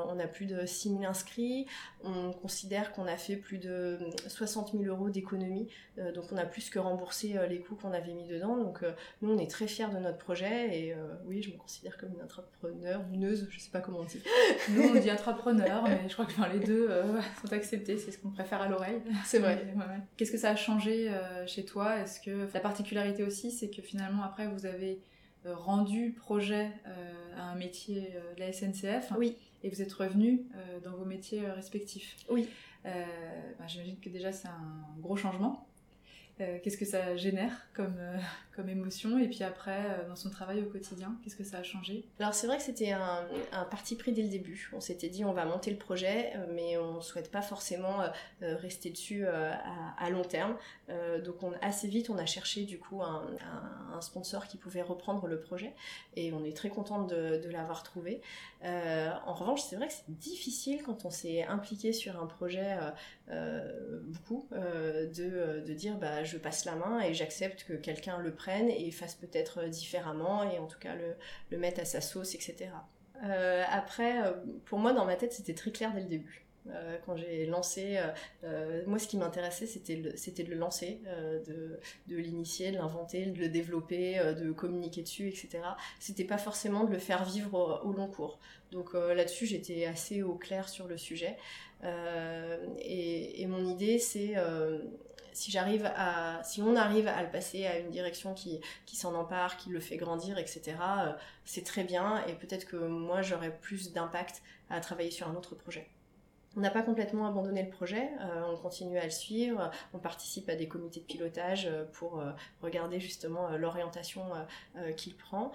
on 0.09 0.19
a 0.19 0.27
plus 0.27 0.47
de 0.47 0.65
6000 0.65 1.05
inscrits, 1.05 1.67
on 2.05 2.33
considère 2.33 2.93
qu'on 2.93 3.07
a 3.07 3.17
fait 3.17 3.37
plus 3.37 3.59
de 3.59 3.99
60 4.29 4.73
000 4.73 4.85
euros 4.85 5.11
d'économie, 5.11 5.69
donc 6.15 6.27
on 6.31 6.37
a 6.37 6.45
plus 6.45 6.71
que 6.71 6.79
remboursé 6.79 7.37
les 7.49 7.59
coûts 7.61 7.75
qu'on 7.75 7.93
avait 7.93 8.13
mis 8.13 8.27
dedans, 8.27 8.57
donc 8.57 8.85
nous 9.23 9.33
on 9.33 9.39
est 9.39 9.51
très 9.51 9.67
fiers 9.67 9.89
de 9.93 9.99
notre 9.99 10.19
projet. 10.19 10.79
Et 10.79 10.95
oui, 11.27 11.43
je 11.43 11.51
me 11.51 11.57
considère 11.57 11.97
comme 11.97 12.13
une 12.15 12.23
entrepreneur, 12.23 13.03
uneuse, 13.13 13.49
je 13.51 13.59
sais 13.59 13.71
pas 13.71 13.81
comment 13.81 14.01
on 14.01 14.05
dit. 14.05 14.23
Nous 14.71 14.83
on 14.83 15.01
dit 15.01 15.11
entrepreneur, 15.11 15.83
mais 15.89 16.09
je 16.09 16.13
crois 16.13 16.27
que 16.27 16.33
enfin, 16.33 16.49
les 16.53 16.61
deux 16.61 16.89
sont 17.43 17.53
acceptés, 17.53 17.99
c'est 17.99 18.13
ce 18.13 18.19
qu'on 18.19 18.31
préfère 18.31 18.63
à 18.63 18.69
l'oreille. 18.69 19.01
C'est 19.25 19.39
vrai. 19.39 19.65
Qu'est-ce 20.17 20.33
que 20.33 20.39
ça 20.39 20.51
a 20.51 20.57
changé 20.57 20.88
chez 21.47 21.65
toi 21.65 21.99
Est-ce 21.99 22.21
que 22.21 22.49
la 22.53 22.61
particularité 22.61 23.25
aussi 23.25 23.51
c'est 23.51 23.71
que 23.71 23.83
finalement, 23.83 24.23
après, 24.23 24.47
vous 24.49 24.67
avez 24.67 25.01
euh, 25.47 25.55
rendu 25.55 26.13
projet 26.13 26.73
euh, 26.87 27.37
à 27.37 27.45
un 27.45 27.55
métier 27.55 28.11
euh, 28.17 28.35
de 28.35 28.41
la 28.41 28.53
SNCF. 28.53 29.13
Oui. 29.17 29.37
Et 29.63 29.71
vous 29.71 29.83
êtes 29.83 29.93
revenu 29.93 30.47
dans 30.85 30.93
vos 30.93 31.05
métiers 31.05 31.45
respectifs. 31.51 32.17
Oui. 32.31 32.49
Bah, 32.85 33.67
j'imagine 33.67 33.99
que 33.99 34.09
déjà, 34.09 34.31
c'est 34.31 34.47
un 34.47 34.87
gros 35.01 35.17
changement. 35.17 35.68
Euh, 36.41 36.59
qu'est-ce 36.63 36.77
que 36.77 36.85
ça 36.85 37.17
génère 37.17 37.51
comme, 37.75 37.97
euh, 37.99 38.17
comme 38.55 38.69
émotion 38.69 39.19
et 39.19 39.27
puis 39.27 39.43
après 39.43 39.77
euh, 39.77 40.09
dans 40.09 40.15
son 40.15 40.31
travail 40.31 40.63
au 40.63 40.67
quotidien 40.67 41.17
qu'est-ce 41.23 41.35
que 41.35 41.43
ça 41.43 41.59
a 41.59 41.63
changé? 41.65 42.05
Alors 42.21 42.33
c'est 42.33 42.47
vrai 42.47 42.59
que 42.59 42.63
c'était 42.63 42.93
un, 42.93 43.27
parti 43.71 43.97
pris 43.97 44.13
dès 44.13 44.23
le 44.23 44.29
début. 44.29 44.71
On 44.73 44.81
s'était 44.81 45.09
dit 45.09 45.25
on 45.25 45.33
va 45.33 45.45
monter 45.45 45.71
le 45.71 45.79
projet 45.79 46.33
mais 46.55 46.77
on 46.79 47.01
souhaite 47.01 47.31
pas 47.31 47.43
forcément 47.43 47.99
rester 48.41 48.91
dessus 48.91 49.27
à, 49.27 50.11
long 50.11 50.23
terme. 50.23 50.57
Donc 51.25 51.43
on, 51.43 51.53
assez 51.61 51.89
vite 51.89 52.09
on 52.11 52.19
a 52.19 52.27
cherché 52.27 52.65
du 52.65 52.79
coup 52.79 53.03
un, 53.03 53.27
un, 53.95 54.01
sponsor 54.01 54.47
qui 54.47 54.57
pouvait 54.57 54.83
reprendre 54.83 55.27
le 55.27 55.41
projet 55.41 55.75
et 56.17 56.33
on 56.33 56.45
est 56.45 56.57
très 56.57 56.71
contente 56.71 57.11
de, 57.11 57.41
de 57.43 57.51
l'avoir 57.51 57.83
trouvé. 57.83 58.21
En 58.63 59.35
revanche 59.35 59.63
c'est 59.63 59.77
vrai 59.77 59.89
que 59.89 59.95
c'est 59.95 60.11
difficile 60.19 60.83
quand 60.83 61.05
on 61.05 61.11
s'est 61.11 61.43
impliqué 61.45 61.93
sur 61.93 62.21
un 62.21 62.27
projet 62.27 62.77
beaucoup 63.29 64.49
de, 64.53 65.61
de 65.61 65.75
dire 65.75 65.97
bah 65.99 66.25
je 66.29 66.39
passe 66.39 66.65
la 66.65 66.77
main 66.77 67.01
et 67.01 67.15
j'accepte 67.15 67.65
que 67.65 67.73
quelqu'un 67.73 68.19
le 68.19 68.35
prenne 68.35 68.71
et 68.71 68.91
fasse 68.91 69.15
peut-être 69.15 69.65
différemment 69.65 70.49
et 70.49 70.59
en 70.59 70.67
tout 70.67 70.79
cas 70.79 70.95
le, 70.95 71.17
le 71.51 71.59
mette 71.59 71.79
à 71.79 71.85
sa 71.85 72.01
sauce, 72.01 72.35
etc. 72.35 72.71
Euh, 73.25 73.65
après, 73.69 74.23
euh, 74.23 74.33
pour 74.65 74.79
moi, 74.79 74.93
dans 74.93 75.05
ma 75.05 75.17
tête, 75.17 75.33
c'était 75.33 75.55
très 75.55 75.71
clair 75.71 75.93
dès 75.95 76.01
le 76.01 76.09
début. 76.09 76.45
Euh, 76.71 76.99
quand 77.07 77.17
j'ai 77.17 77.47
lancé, 77.47 77.99
moi 78.87 78.99
ce 78.99 79.09
qui 79.09 79.17
m'intéressait 79.17 79.65
c'était 79.67 79.97
de 79.97 80.51
le 80.51 80.57
lancer, 80.57 81.01
de, 81.47 81.81
de 82.09 82.17
l'initier, 82.17 82.73
de 82.73 82.77
l'inventer, 82.77 83.25
de 83.25 83.39
le 83.39 83.49
développer, 83.49 84.19
de 84.35 84.53
communiquer 84.53 85.01
dessus, 85.01 85.29
etc. 85.29 85.61
C'était 85.99 86.25
pas 86.25 86.37
forcément 86.37 86.85
de 86.85 86.93
le 86.93 86.99
faire 86.99 87.25
vivre 87.25 87.81
au, 87.87 87.93
long 87.93 88.07
cours. 88.07 88.39
Donc 88.71 88.93
là-dessus 88.93 89.47
j'étais 89.47 89.87
assez 89.87 90.23
au 90.23 90.35
clair 90.35 90.69
sur 90.69 90.89
le 90.89 90.99
sujet. 90.99 91.39
Et, 91.83 93.41
et, 93.41 93.47
mon 93.47 93.67
idée 93.67 93.99
c'est 93.99 94.35
si 95.39 95.53
j'arrive 95.53 95.89
à, 95.95 96.43
si 96.43 96.61
on 96.63 96.75
arrive 96.75 97.07
à 97.07 97.23
le 97.23 97.31
passer 97.31 97.65
à 97.65 97.79
une 97.79 97.91
direction 97.91 98.35
qui, 98.35 98.61
qui 98.87 98.97
s'en 98.97 99.15
empare, 99.15 99.57
qui 99.57 99.71
le 99.71 99.79
fait 99.79 99.97
grandir, 99.97 100.37
etc., 100.37 100.77
euh, 100.81 101.13
c'est 101.45 101.65
très 101.65 101.85
bien 101.85 102.25
et 102.27 102.35
peut-être 102.35 102.65
que 102.65 102.77
moi 102.77 103.23
j'aurai 103.23 103.57
plus 103.57 103.93
d'impact 103.93 104.43
à 104.69 104.81
travailler 104.81 105.13
sur 105.13 105.29
un 105.29 105.37
autre 105.37 105.55
projet. 105.55 105.89
On 106.57 106.61
n'a 106.61 106.71
pas 106.71 106.83
complètement 106.83 107.29
abandonné 107.29 107.63
le 107.63 107.71
projet, 107.71 108.11
euh, 108.21 108.53
on 108.53 108.57
continue 108.57 108.99
à 108.99 109.05
le 109.05 109.11
suivre, 109.11 109.71
on 109.95 109.99
participe 109.99 110.49
à 110.49 110.57
des 110.57 110.67
comités 110.67 110.99
de 110.99 111.05
pilotage 111.05 111.67
euh, 111.67 111.85
pour 111.93 112.21
regarder 112.61 112.99
justement 112.99 113.51
l'orientation 113.51 114.25
qu'il 114.97 115.17
prend. 115.17 115.53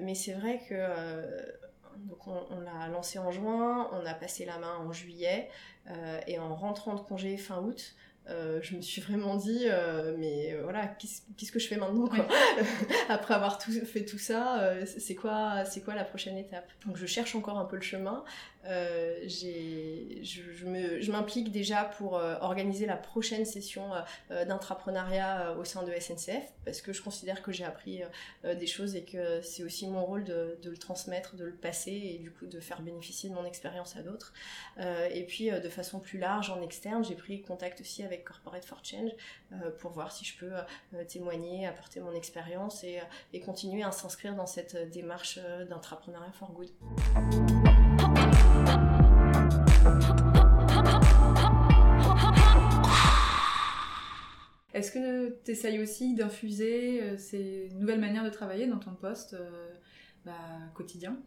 mais 0.00 0.14
c'est 0.14 0.32
vrai 0.32 0.62
que 0.66 0.74
donc 1.98 2.26
on, 2.26 2.46
on 2.50 2.60
l'a 2.60 2.88
lancé 2.88 3.18
en 3.18 3.30
juin, 3.30 3.90
on 3.92 4.06
a 4.06 4.14
passé 4.14 4.46
la 4.46 4.56
main 4.58 4.76
en 4.78 4.92
juillet, 4.92 5.50
et 6.26 6.38
en 6.38 6.54
rentrant 6.54 6.94
de 6.94 7.00
congé 7.00 7.36
fin 7.36 7.60
août, 7.60 7.96
euh, 8.30 8.58
je 8.62 8.76
me 8.76 8.82
suis 8.82 9.00
vraiment 9.00 9.36
dit, 9.36 9.62
euh, 9.64 10.14
mais 10.18 10.52
euh, 10.52 10.62
voilà, 10.62 10.86
qu'est-ce 10.86 11.50
que 11.50 11.58
je 11.58 11.66
fais 11.66 11.76
maintenant 11.76 12.06
quoi 12.08 12.26
Après 13.08 13.32
avoir 13.32 13.58
tout, 13.58 13.72
fait 13.72 14.04
tout 14.04 14.18
ça, 14.18 14.74
c'est 14.84 15.14
quoi, 15.14 15.64
c'est 15.64 15.80
quoi 15.80 15.94
la 15.94 16.04
prochaine 16.04 16.36
étape? 16.36 16.68
Donc 16.86 16.96
je 16.96 17.06
cherche 17.06 17.34
encore 17.34 17.58
un 17.58 17.64
peu 17.64 17.76
le 17.76 17.82
chemin. 17.82 18.24
Euh, 18.66 19.20
je, 19.26 21.10
m'implique 21.10 21.50
déjà 21.50 21.84
pour 21.84 22.18
euh, 22.18 22.36
organiser 22.40 22.86
la 22.86 22.96
prochaine 22.96 23.44
session 23.44 23.90
euh, 24.30 24.44
d'intrapreneuriat 24.44 25.56
au 25.58 25.64
sein 25.64 25.84
de 25.84 25.92
SNCF 25.92 26.52
parce 26.64 26.82
que 26.82 26.92
je 26.92 27.02
considère 27.02 27.42
que 27.42 27.52
j'ai 27.52 27.64
appris 27.64 28.02
des 28.44 28.66
choses 28.66 28.94
et 28.94 29.04
que 29.04 29.40
c'est 29.40 29.62
aussi 29.62 29.86
mon 29.86 30.04
rôle 30.04 30.24
de, 30.24 30.58
le 30.62 30.76
transmettre, 30.76 31.36
de 31.36 31.44
le 31.44 31.54
passer 31.54 31.92
et 31.92 32.18
du 32.18 32.30
coup 32.30 32.46
de 32.46 32.60
faire 32.60 32.82
bénéficier 32.82 33.30
de 33.30 33.34
mon 33.34 33.44
expérience 33.44 33.96
à 33.96 34.02
d'autres. 34.02 34.34
et 34.78 35.24
puis 35.26 35.50
de 35.50 35.68
façon 35.68 35.98
plus 35.98 36.18
large 36.18 36.50
en 36.50 36.60
externe, 36.60 37.04
j'ai 37.04 37.14
pris 37.14 37.40
contact 37.40 37.80
aussi 37.80 38.02
avec 38.02 38.24
Corporate 38.24 38.64
for 38.64 38.84
Change 38.84 39.12
pour 39.78 39.92
voir 39.92 40.12
si 40.12 40.26
je 40.26 40.36
peux 40.36 40.52
témoigner, 41.06 41.66
apporter 41.66 42.00
mon 42.00 42.12
expérience 42.12 42.84
et, 42.84 43.00
et 43.32 43.40
continuer 43.40 43.82
à 43.82 43.92
s'inscrire 43.92 44.34
dans 44.34 44.46
cette 44.46 44.90
démarche 44.90 45.38
d'intrapreneuriat 45.68 46.32
for 46.32 46.52
good. 46.52 46.68
Est-ce 54.78 54.92
que 54.92 55.36
tu 55.44 55.50
essayes 55.50 55.82
aussi 55.82 56.14
d'infuser 56.14 57.02
euh, 57.02 57.18
ces 57.18 57.68
nouvelles 57.74 57.98
manières 57.98 58.22
de 58.22 58.30
travailler 58.30 58.68
dans 58.68 58.78
ton 58.78 58.94
poste 58.94 59.34
euh, 59.34 59.74
bah, 60.24 60.32
quotidien? 60.72 61.18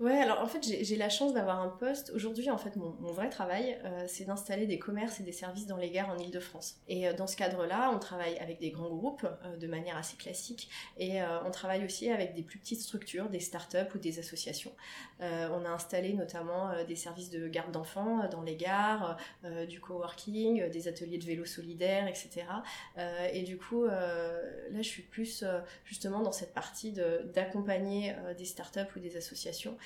Ouais, 0.00 0.16
alors 0.16 0.40
en 0.40 0.46
fait, 0.46 0.62
j'ai 0.62 0.96
la 0.96 1.10
chance 1.10 1.34
d'avoir 1.34 1.60
un 1.60 1.68
poste. 1.68 2.10
Aujourd'hui, 2.14 2.48
en 2.48 2.56
fait, 2.56 2.74
mon, 2.76 3.12
vrai 3.12 3.28
travail, 3.28 3.78
euh, 3.84 4.04
c'est 4.08 4.24
d'installer 4.24 4.66
des 4.66 4.78
commerces 4.78 5.20
et 5.20 5.22
des 5.22 5.32
services 5.32 5.66
dans 5.66 5.76
les 5.76 5.90
gares 5.90 6.08
en 6.08 6.16
Ile-de-France. 6.16 6.80
Et 6.88 7.06
euh, 7.06 7.12
dans 7.12 7.26
ce 7.26 7.36
cadre-là, 7.36 7.90
on 7.94 7.98
travaille 7.98 8.38
avec 8.38 8.60
des 8.60 8.70
grands 8.70 8.88
groupes 8.88 9.26
euh, 9.26 9.58
de 9.58 9.66
manière 9.66 9.98
assez 9.98 10.16
classique 10.16 10.70
et 10.96 11.20
on 11.44 11.50
travaille 11.50 11.84
aussi 11.84 12.08
avec 12.10 12.34
des 12.34 12.42
plus 12.42 12.58
petites 12.58 12.80
structures, 12.80 13.28
des 13.28 13.40
start-up 13.40 13.94
ou 13.94 13.98
des 13.98 14.18
associations. 14.18 14.72
on 15.20 15.64
a 15.64 15.68
installé 15.68 16.14
notamment 16.14 16.70
des 16.84 16.96
services 16.96 17.30
de 17.30 17.48
garde 17.48 17.72
d'enfants 17.72 18.28
dans 18.28 18.42
les 18.42 18.56
gares, 18.56 19.16
du 19.68 19.80
coworking, 19.80 20.70
des 20.70 20.88
ateliers 20.88 21.18
de 21.18 21.24
vélo 21.24 21.44
solidaire, 21.44 22.06
etc. 22.06 22.46
et 23.32 23.42
du 23.42 23.56
coup, 23.56 23.84
là, 23.84 24.40
je 24.72 24.82
suis 24.82 25.02
plus 25.02 25.44
justement 25.84 26.20
dans 26.20 26.32
cette 26.32 26.54
partie 26.54 26.92
d'accompagner 27.34 28.14
des 28.36 28.44
start-up 28.44 28.88
ou 28.96 29.00
des 29.00 29.16
associations 29.16 29.76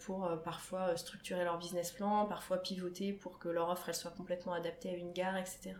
pour 0.00 0.30
parfois 0.44 0.96
structurer 0.96 1.44
leur 1.44 1.58
business 1.58 1.90
plan, 1.90 2.26
parfois 2.26 2.58
pivoter 2.58 3.12
pour 3.12 3.38
que 3.38 3.48
leur 3.48 3.68
offre 3.68 3.88
elle 3.88 3.94
soit 3.94 4.12
complètement 4.12 4.52
adaptée 4.52 4.90
à 4.90 4.92
une 4.94 5.12
gare, 5.12 5.36
etc. 5.36 5.74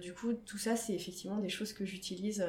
du 0.00 0.14
coup, 0.14 0.32
tout 0.32 0.58
ça, 0.58 0.76
c'est 0.76 0.94
effectivement 0.94 1.36
des 1.36 1.48
choses 1.48 1.72
que 1.72 1.84
j'utilise 1.84 2.46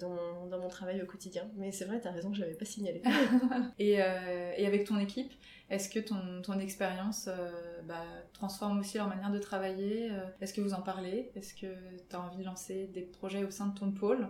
dans, 0.00 0.46
dans, 0.46 0.58
mon 0.58 0.68
travail 0.68 1.02
au 1.02 1.06
quotidien. 1.06 1.48
Mais 1.56 1.72
c'est 1.72 1.84
vrai, 1.84 2.00
tu 2.00 2.06
as 2.06 2.12
raison, 2.12 2.32
je 2.32 2.40
l'avais 2.40 2.54
pas 2.54 2.64
signalé. 2.64 3.02
et, 3.78 3.94
et, 3.94 4.66
avec 4.66 4.84
ton 4.84 4.98
équipe, 4.98 5.32
est-ce 5.70 5.88
que 5.88 5.98
ton, 5.98 6.42
ton 6.42 6.58
expérience 6.58 7.28
bah, 7.84 8.04
transforme 8.32 8.80
aussi 8.80 8.98
leur 8.98 9.08
manière 9.08 9.30
de 9.30 9.38
travailler 9.38 10.10
Est-ce 10.40 10.54
que 10.54 10.60
vous 10.60 10.74
en 10.74 10.82
parlez? 10.82 11.32
Est-ce 11.34 11.54
que 11.54 11.74
tu 12.08 12.16
as 12.16 12.20
envie 12.20 12.38
de 12.38 12.44
lancer 12.44 12.86
des 12.92 13.02
projets 13.02 13.44
au 13.44 13.50
sein 13.50 13.66
de 13.66 13.78
ton 13.78 13.90
pôle? 13.90 14.28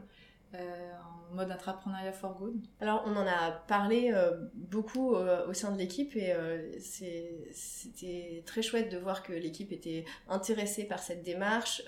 Euh, 0.55 0.93
en 1.31 1.35
mode 1.35 1.51
intrapreneuriat 1.51 2.13
for 2.13 2.35
good 2.39 2.65
Alors 2.81 3.03
on 3.07 3.17
en 3.17 3.27
a 3.27 3.51
parlé 3.67 4.13
euh, 4.13 4.31
beaucoup 4.55 5.17
euh, 5.17 5.49
au 5.49 5.53
sein 5.53 5.73
de 5.73 5.79
l'équipe 5.79 6.15
et 6.15 6.33
c'était 6.81 8.43
très 8.47 8.63
chouette 8.63 8.91
de 8.91 8.99
voir 8.99 9.23
que 9.25 9.33
l'équipe 9.33 9.73
était 9.73 10.05
intéressée 10.29 10.85
par 10.85 11.01
cette 11.01 11.23
démarche. 11.23 11.83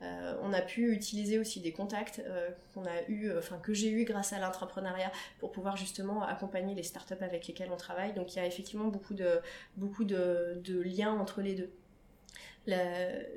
on 0.00 0.52
a 0.52 0.62
pu 0.62 0.92
utiliser 0.92 1.38
aussi 1.38 1.60
des 1.60 1.72
contacts 1.72 2.22
qu'on 2.72 2.86
a 2.86 3.02
eu, 3.08 3.30
enfin 3.36 3.58
que 3.58 3.74
j'ai 3.74 3.90
eu 3.90 4.04
grâce 4.04 4.32
à 4.32 4.38
l'intrapreneuriat 4.38 5.12
pour 5.38 5.52
pouvoir 5.52 5.76
justement 5.76 6.22
accompagner 6.22 6.74
les 6.74 6.82
startups 6.82 7.14
avec 7.20 7.46
lesquelles 7.46 7.70
on 7.72 7.76
travaille. 7.76 8.14
Donc 8.14 8.34
il 8.34 8.38
y 8.38 8.40
a 8.40 8.46
effectivement 8.46 8.88
beaucoup 8.88 9.14
de, 9.14 9.40
beaucoup 9.76 10.04
de 10.04 10.80
liens 10.82 11.12
entre 11.12 11.42
les 11.42 11.54
deux. 11.54 11.70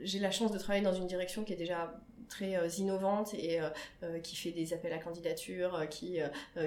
J'ai 0.03 0.20
la 0.20 0.32
chance 0.32 0.51
de 0.51 0.58
travailler 0.58 0.84
dans 0.84 0.94
une 0.94 1.08
direction 1.08 1.44
qui 1.44 1.53
est 1.53 1.58
déjà 1.58 1.94
très 2.31 2.55
euh, 2.55 2.67
innovante 2.79 3.33
et 3.35 3.61
euh, 3.61 3.69
euh, 4.03 4.19
qui 4.19 4.35
fait 4.35 4.51
des 4.51 4.73
appels 4.73 4.93
à 4.93 4.97
candidature, 4.97 5.88
qui, 5.89 6.19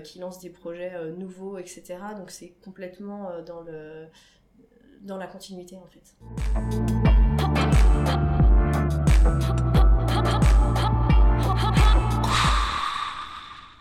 qui 0.04 0.18
lance 0.18 0.38
des 0.38 0.50
projets 0.50 0.92
nouveaux, 1.12 1.58
etc. 1.58 1.96
Donc 2.16 2.30
c'est 2.30 2.50
complètement 2.62 3.40
dans, 3.46 3.62
le, 3.62 4.06
dans 5.00 5.16
la 5.16 5.26
continuité 5.26 5.76
en 5.76 5.86
fait. 5.86 6.14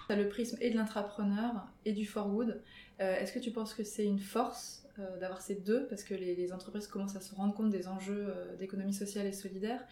le 0.10 0.30
prisme 0.30 0.58
et 0.62 0.70
de 0.70 0.76
l'intrapreneur 0.76 1.66
et 1.86 1.92
du 1.92 2.06
forward. 2.06 2.62
Est-ce 3.00 3.34
que 3.34 3.40
tu 3.40 3.50
penses 3.50 3.74
que 3.74 3.84
c'est 3.84 4.06
une 4.06 4.20
force 4.20 4.83
d'avoir 5.20 5.42
ces 5.42 5.56
deux 5.56 5.88
parce 5.88 6.04
que 6.04 6.14
les, 6.14 6.54
entreprises 6.54 6.88
commencent 6.88 7.16
à 7.16 7.22
se 7.22 7.34
rendre 7.34 7.54
compte 7.54 7.70
des 7.70 7.88
enjeux 7.88 8.34
d'économie 8.60 8.94
sociale 8.94 9.26
et 9.26 9.34
solidaire 9.34 9.84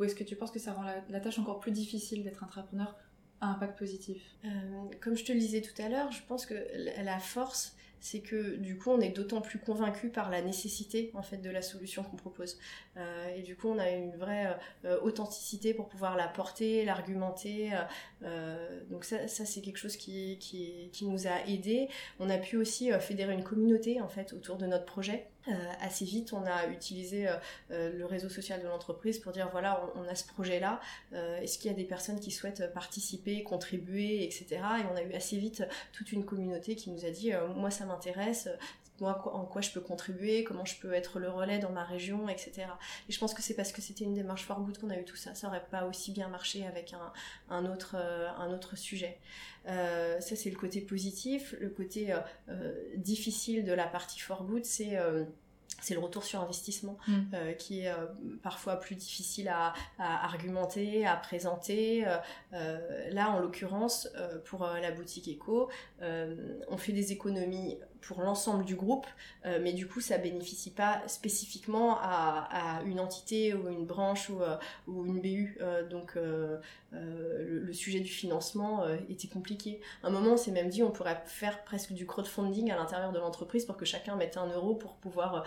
ou 0.00 0.04
est-ce 0.04 0.14
que 0.14 0.24
tu 0.24 0.34
penses 0.34 0.50
que 0.50 0.58
ça 0.58 0.72
rend 0.72 0.82
la, 0.82 1.20
tâche 1.20 1.38
encore 1.38 1.60
plus 1.60 1.72
difficile 1.72 2.24
d'être 2.24 2.42
entrepreneur 2.42 2.96
à 3.42 3.48
impact 3.48 3.78
positif? 3.78 4.22
Euh, 4.46 4.48
Comme 5.02 5.14
je 5.14 5.24
te 5.24 5.32
le 5.32 5.38
disais 5.38 5.60
tout 5.60 5.80
à 5.80 5.90
l'heure, 5.90 6.10
je 6.10 6.22
pense 6.26 6.46
que 6.46 6.54
la 7.02 7.18
force, 7.18 7.76
c'est 8.00 8.20
que 8.20 8.56
du 8.56 8.78
coup 8.78 8.90
on 8.90 9.00
est 9.00 9.10
d'autant 9.10 9.40
plus 9.40 9.58
convaincu 9.58 10.08
par 10.08 10.30
la 10.30 10.42
nécessité 10.42 11.10
en 11.14 11.22
fait 11.22 11.38
de 11.38 11.50
la 11.50 11.62
solution 11.62 12.02
qu'on 12.02 12.16
propose. 12.16 12.58
Euh, 12.96 13.34
et 13.36 13.42
du 13.42 13.56
coup 13.56 13.68
on 13.68 13.78
a 13.78 13.90
une 13.90 14.16
vraie 14.16 14.56
euh, 14.84 15.00
authenticité 15.02 15.74
pour 15.74 15.88
pouvoir 15.88 16.16
la 16.16 16.28
porter 16.28 16.84
l'argumenter 16.84 17.70
donc 18.90 19.04
ça, 19.04 19.26
c'est 19.28 19.60
quelque 19.62 19.78
chose 19.78 19.96
qui, 19.96 20.38
qui, 20.38 21.06
nous 21.06 21.26
a 21.26 21.46
aidé 21.46 21.88
on 22.18 22.28
a 22.28 22.36
pu 22.38 22.56
aussi 22.56 22.90
fédérer 23.00 23.32
une 23.32 23.44
communauté 23.44 24.00
en 24.00 24.08
fait 24.08 24.32
autour 24.32 24.56
de 24.56 24.66
notre 24.66 24.84
projet. 24.84 25.26
euh, 25.39 25.39
assez 25.80 26.04
vite, 26.04 26.32
on 26.32 26.44
a 26.44 26.66
utilisé 26.66 27.28
euh, 27.28 27.36
euh, 27.70 27.92
le 27.96 28.06
réseau 28.06 28.28
social 28.28 28.62
de 28.62 28.66
l'entreprise 28.66 29.18
pour 29.18 29.32
dire 29.32 29.48
voilà, 29.50 29.84
on, 29.96 30.08
a 30.08 30.14
ce 30.14 30.26
projet-là, 30.26 30.80
est-ce 31.12 31.58
qu'il 31.58 31.70
y 31.70 31.74
a 31.74 31.76
des 31.76 31.84
personnes 31.84 32.20
qui 32.20 32.30
souhaitent 32.30 32.72
participer, 32.72 33.42
contribuer, 33.42 34.24
etc. 34.24 34.46
Et 34.80 34.84
on 34.92 34.96
a 34.96 35.02
eu 35.02 35.12
assez 35.14 35.36
vite 35.38 35.64
toute 35.92 36.12
une 36.12 36.24
communauté 36.24 36.74
qui 36.74 36.90
nous 36.90 37.04
a 37.04 37.10
dit 37.10 37.32
moi 37.56 37.70
ça 37.70 37.84
m'intéresse, 37.84 38.48
moi 39.00 39.22
en 39.34 39.44
quoi 39.44 39.60
je 39.60 39.70
peux 39.70 39.80
contribuer, 39.80 40.44
comment 40.44 40.64
je 40.64 40.78
peux 40.78 40.92
être 40.92 41.18
le 41.18 41.30
relais 41.30 41.58
dans 41.58 41.70
ma 41.70 41.84
région, 41.84 42.28
etc. 42.28 42.66
Et 43.08 43.12
je 43.12 43.18
pense 43.18 43.34
que 43.34 43.42
c'est 43.42 43.54
parce 43.54 43.72
que 43.72 43.80
c'était 43.82 44.04
une 44.04 44.14
démarche 44.14 44.44
for 44.44 44.60
good 44.60 44.78
qu'on 44.78 44.90
a 44.90 44.98
eu 44.98 45.04
tout 45.04 45.16
ça. 45.16 45.34
Ça 45.34 45.48
aurait 45.48 45.64
pas 45.70 45.86
aussi 45.86 46.12
bien 46.12 46.28
marché 46.28 46.66
avec 46.66 46.92
un, 46.92 47.12
un 47.48 47.66
autre, 47.66 47.96
un 47.96 48.52
autre 48.52 48.76
sujet. 48.76 49.18
Euh, 49.66 50.20
ça, 50.20 50.36
c'est 50.36 50.50
le 50.50 50.56
côté 50.56 50.80
positif. 50.80 51.54
Le 51.60 51.68
côté 51.68 52.12
euh, 52.12 52.18
euh, 52.48 52.72
difficile 52.96 53.64
de 53.64 53.72
la 53.72 53.86
partie 53.86 54.20
for 54.20 54.44
good, 54.44 54.64
c'est 54.64 54.98
c'est 55.82 55.94
le 55.94 56.00
retour 56.00 56.24
sur 56.24 56.42
investissement 56.42 56.98
mm. 57.08 57.54
qui 57.56 57.80
est 57.80 57.92
parfois 58.42 58.76
plus 58.76 58.96
difficile 58.96 59.48
à, 59.48 59.72
argumenter, 59.98 61.06
à 61.06 61.16
présenter. 61.16 62.04
là, 62.52 63.30
en 63.30 63.38
l'occurrence, 63.38 64.06
pour 64.44 64.66
la 64.66 64.90
boutique 64.90 65.28
Eco, 65.28 65.70
on 66.00 66.76
fait 66.76 66.92
des 66.92 67.12
économies 67.12 67.78
pour 68.00 68.22
l'ensemble 68.22 68.64
du 68.64 68.74
groupe, 68.74 69.06
euh, 69.46 69.58
mais 69.62 69.72
du 69.72 69.86
coup 69.86 70.00
ça 70.00 70.18
bénéficie 70.18 70.70
pas 70.70 71.02
spécifiquement 71.06 71.98
à, 72.00 72.80
une 72.84 73.00
entité 73.00 73.54
ou 73.54 73.68
une 73.68 73.86
branche 73.86 74.30
ou, 74.30 74.40
euh, 74.42 74.56
une 74.88 75.20
BU. 75.20 75.58
Euh, 75.60 75.86
donc 75.88 76.16
le, 76.92 77.72
sujet 77.72 78.00
du 78.00 78.10
financement 78.10 78.84
était 79.08 79.28
compliqué. 79.28 79.80
À 80.02 80.08
un 80.08 80.10
moment 80.10 80.32
on 80.32 80.36
s'est 80.36 80.50
même 80.50 80.68
dit 80.68 80.82
on 80.82 80.90
pourrait 80.90 81.22
faire 81.24 81.62
presque 81.64 81.92
du 81.92 82.04
crowdfunding 82.04 82.70
à 82.72 82.76
l'intérieur 82.76 83.12
de 83.12 83.18
l'entreprise 83.18 83.64
pour 83.64 83.76
que 83.76 83.84
chacun 83.84 84.16
mette 84.16 84.36
un 84.36 84.48
euro 84.48 84.74
pour 84.74 84.94
pouvoir 84.94 85.44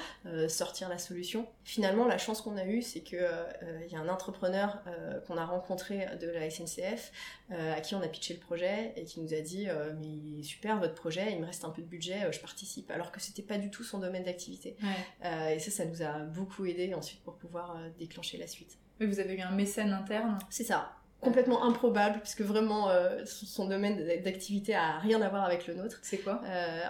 sortir 0.48 0.88
la 0.89 0.98
solution. 0.98 1.46
Finalement 1.66 2.06
la 2.06 2.18
chance 2.18 2.42
qu'on 2.42 2.58
a 2.58 2.66
eue 2.66 2.82
c'est 2.82 3.02
qu'il 3.02 3.20
y 3.20 3.96
a 3.96 4.00
un 4.00 4.08
entrepreneur 4.08 4.82
qu'on 5.28 5.38
a 5.38 5.46
rencontré 5.46 6.08
de 6.20 6.28
la 6.28 6.50
SNCF 6.50 7.12
à 7.52 7.82
qui 7.82 7.94
on 7.94 8.02
a 8.02 8.08
pitché 8.08 8.34
le 8.34 8.39
projet 8.39 8.94
et 8.96 9.04
qui 9.04 9.20
nous 9.20 9.34
a 9.34 9.42
dit 9.42 9.68
mais 10.00 10.44
super 10.44 10.80
votre 10.80 10.96
projet, 10.96 11.34
il 11.34 11.42
me 11.42 11.46
reste 11.46 11.66
un 11.66 11.70
peu 11.70 11.82
de 11.82 11.88
budget, 11.88 12.26
participe, 12.43 12.91
alors 12.91 13.12
que 13.12 13.21
c'était 13.21 13.41
pas 13.41 13.58
du 13.58 13.69
tout 13.71 13.84
son 13.84 13.99
domaine 13.99 14.23
d'activité. 14.23 14.75
Euh, 15.23 15.47
et 15.47 15.60
ça, 15.60 15.71
ça 15.71 15.86
nous 15.86 16.01
a 16.01 16.19
beaucoup 16.19 16.65
aidé 16.65 16.93
ensuite 16.93 17.21
pour 17.23 17.36
pouvoir 17.36 17.77
euh, 17.77 17.89
déclencher 17.97 18.38
la 18.38 18.47
suite. 18.47 18.77
Mais 18.99 19.06
vous 19.06 19.19
avez 19.19 19.34
eu 19.36 19.41
un 19.41 19.51
mécène 19.51 19.93
interne 19.93 20.38
C'est 20.49 20.65
ça 20.65 20.93
complètement 21.21 21.63
improbable 21.63 22.19
puisque 22.19 22.41
vraiment 22.41 22.89
euh, 22.89 23.21
son 23.23 23.69
domaine 23.69 23.95
d'activité 24.25 24.75
a 24.75 24.99
rien 24.99 25.21
à 25.21 25.29
voir 25.29 25.45
avec 25.45 25.67
le 25.67 25.73
nôtre. 25.73 25.99
C'est 26.01 26.17
quoi? 26.17 26.41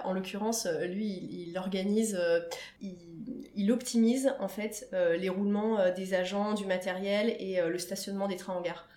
En 0.05 0.11
l'occurrence, 0.11 0.67
lui, 0.89 1.05
il, 1.05 1.55
organise, 1.55 2.19
il, 2.81 2.95
il, 3.53 3.71
optimise 3.71 4.33
en 4.39 4.47
fait 4.47 4.89
les 4.91 5.29
roulements 5.29 5.77
des 5.95 6.15
agents, 6.15 6.55
du 6.55 6.65
matériel 6.65 7.35
et 7.37 7.61
le 7.61 7.77
stationnement 7.77 8.27
des 8.27 8.37
trains 8.37 8.55
en 8.55 8.61
gare. 8.61 8.87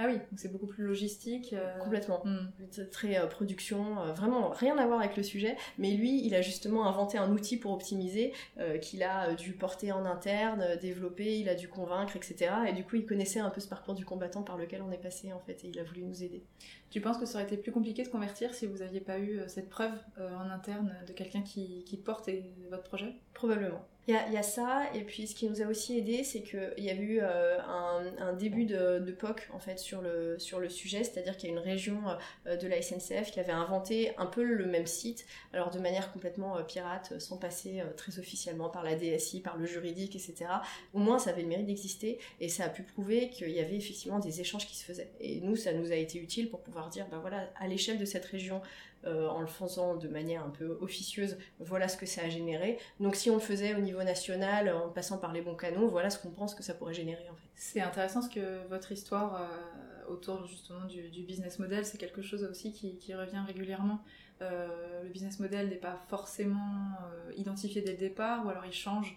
Ah 0.00 0.04
oui, 0.06 0.14
donc 0.14 0.36
c'est 0.36 0.52
beaucoup 0.52 0.68
plus 0.68 0.84
logistique. 0.84 1.52
Euh, 1.52 1.76
Complètement. 1.80 2.22
Hmm. 2.24 2.46
Très 2.92 3.18
euh, 3.18 3.26
production, 3.26 4.00
euh, 4.00 4.12
vraiment 4.12 4.50
rien 4.50 4.78
à 4.78 4.86
voir 4.86 5.00
avec 5.00 5.16
le 5.16 5.24
sujet. 5.24 5.56
Mais 5.76 5.90
lui, 5.90 6.24
il 6.24 6.36
a 6.36 6.40
justement 6.40 6.86
inventé 6.86 7.18
un 7.18 7.32
outil 7.32 7.56
pour 7.56 7.72
optimiser 7.72 8.32
qu'il 8.80 9.02
a 9.02 9.34
dû 9.34 9.52
porter 9.52 9.90
en 9.90 10.04
interne, 10.04 10.76
développer, 10.80 11.40
il 11.40 11.48
a 11.48 11.56
dû 11.56 11.68
convaincre, 11.68 12.14
etc. 12.14 12.52
Et 12.68 12.72
du 12.72 12.84
coup, 12.84 12.96
il 12.96 13.06
connaissait 13.06 13.40
un 13.40 13.50
peu 13.50 13.60
ce 13.60 13.68
parcours 13.68 13.94
du 13.94 14.04
combattant 14.04 14.42
par 14.42 14.56
lequel 14.56 14.82
on 14.82 14.92
est 14.92 15.02
passé 15.02 15.32
en 15.32 15.40
fait, 15.40 15.64
et 15.64 15.68
il 15.68 15.78
a 15.80 15.82
voulu 15.82 16.02
nous 16.02 16.22
aider. 16.22 16.44
Tu 16.90 17.00
penses 17.00 17.18
que 17.18 17.26
ça 17.26 17.34
aurait 17.34 17.44
été 17.44 17.56
plus 17.56 17.72
compliqué 17.72 18.02
de 18.02 18.08
convertir 18.08 18.54
si 18.54 18.66
vous 18.66 18.78
n'aviez 18.78 19.00
pas 19.00 19.18
eu 19.18 19.40
cette 19.46 19.68
preuve 19.68 19.92
en 20.18 20.50
interne 20.50 20.94
de 21.06 21.12
quelqu'un 21.12 21.42
qui, 21.42 21.84
qui 21.84 21.96
porte 21.96 22.30
votre 22.70 22.84
projet? 22.84 23.14
Probablement. 23.34 23.84
Il 24.08 24.14
y, 24.14 24.38
a, 24.38 24.42
ça, 24.42 24.84
et 24.94 25.02
puis 25.02 25.26
ce 25.26 25.34
qui 25.34 25.46
nous 25.50 25.60
a 25.60 25.66
aussi 25.66 25.98
aidé, 25.98 26.24
c'est 26.24 26.40
qu'il 26.40 26.72
y 26.78 26.88
a 26.88 26.94
eu 26.94 27.18
euh, 27.20 27.58
un, 27.60 28.32
début 28.32 28.64
de, 28.64 29.14
POC 29.18 29.48
en 29.52 29.58
fait 29.58 29.78
sur 29.78 30.00
le, 30.00 30.38
sur 30.38 30.60
le 30.60 30.70
sujet, 30.70 31.04
c'est-à-dire 31.04 31.36
qu'il 31.36 31.50
y 31.50 31.52
a 31.52 31.54
une 31.54 31.62
région 31.62 32.00
euh, 32.46 32.56
de 32.56 32.66
la 32.66 32.80
SNCF 32.80 33.30
qui 33.30 33.38
avait 33.38 33.52
inventé 33.52 34.14
un 34.16 34.24
peu 34.24 34.42
le 34.42 34.64
même 34.64 34.86
site, 34.86 35.26
alors 35.52 35.70
de 35.70 35.78
manière 35.78 36.10
complètement 36.10 36.56
euh, 36.56 36.62
pirate, 36.62 37.20
sans 37.20 37.36
passer 37.36 37.82
très 37.98 38.18
officiellement 38.18 38.70
par 38.70 38.82
la 38.82 38.94
DSI, 38.94 39.40
par 39.42 39.58
le 39.58 39.66
juridique, 39.66 40.16
etc. 40.16 40.46
Au 40.94 41.00
moins 41.00 41.18
ça 41.18 41.28
avait 41.28 41.42
le 41.42 41.48
mérite 41.48 41.66
d'exister, 41.66 42.18
et 42.40 42.48
ça 42.48 42.64
a 42.64 42.70
pu 42.70 42.84
prouver 42.84 43.28
qu'il 43.28 43.50
y 43.50 43.60
avait 43.60 43.76
effectivement 43.76 44.20
des 44.20 44.40
échanges 44.40 44.66
qui 44.66 44.76
se 44.78 44.86
faisaient. 44.86 45.12
Et 45.20 45.42
nous, 45.42 45.54
ça 45.54 45.74
nous 45.74 45.92
a 45.92 45.96
été 45.96 46.18
utile 46.18 46.48
pour 46.48 46.60
pouvoir 46.60 46.77
dire, 46.86 47.06
ben 47.10 47.18
voilà, 47.18 47.50
à 47.58 47.66
l'échelle 47.66 47.98
de 47.98 48.04
cette 48.04 48.24
région, 48.24 48.62
euh, 49.06 49.28
en 49.28 49.40
le 49.40 49.46
faisant 49.46 49.96
de 49.96 50.08
manière 50.08 50.44
un 50.44 50.50
peu 50.50 50.76
officieuse, 50.80 51.36
voilà 51.60 51.86
ce 51.86 51.96
que 51.96 52.06
ça 52.06 52.22
a 52.22 52.28
généré. 52.28 52.78
Donc 52.98 53.14
si 53.14 53.30
on 53.30 53.34
le 53.34 53.40
faisait 53.40 53.74
au 53.74 53.80
niveau 53.80 54.02
national, 54.02 54.72
en 54.72 54.88
passant 54.88 55.18
par 55.18 55.32
les 55.32 55.40
bons 55.40 55.54
canaux, 55.54 55.88
voilà 55.88 56.10
ce 56.10 56.18
qu'on 56.18 56.30
pense 56.30 56.54
que 56.54 56.64
ça 56.64 56.74
pourrait 56.74 56.94
générer 56.94 57.28
en 57.30 57.36
fait. 57.36 57.48
C'est 57.54 57.80
intéressant 57.80 58.22
ce 58.22 58.28
que 58.28 58.66
votre 58.68 58.90
histoire 58.90 59.40
euh, 59.40 60.12
autour 60.12 60.44
justement 60.46 60.84
du, 60.86 61.22
business 61.22 61.58
model, 61.58 61.84
c'est 61.84 61.98
quelque 61.98 62.22
chose 62.22 62.42
aussi 62.44 62.72
qui, 62.72 63.14
revient 63.14 63.42
régulièrement. 63.46 64.00
Euh, 64.42 65.02
le 65.04 65.08
business 65.10 65.38
model 65.38 65.68
n'est 65.68 65.76
pas 65.76 66.02
forcément 66.08 66.96
identifié 67.36 67.82
dès 67.82 67.92
le 67.92 67.98
départ, 67.98 68.44
ou 68.46 68.48
alors 68.48 68.66
il 68.66 68.72
change 68.72 69.16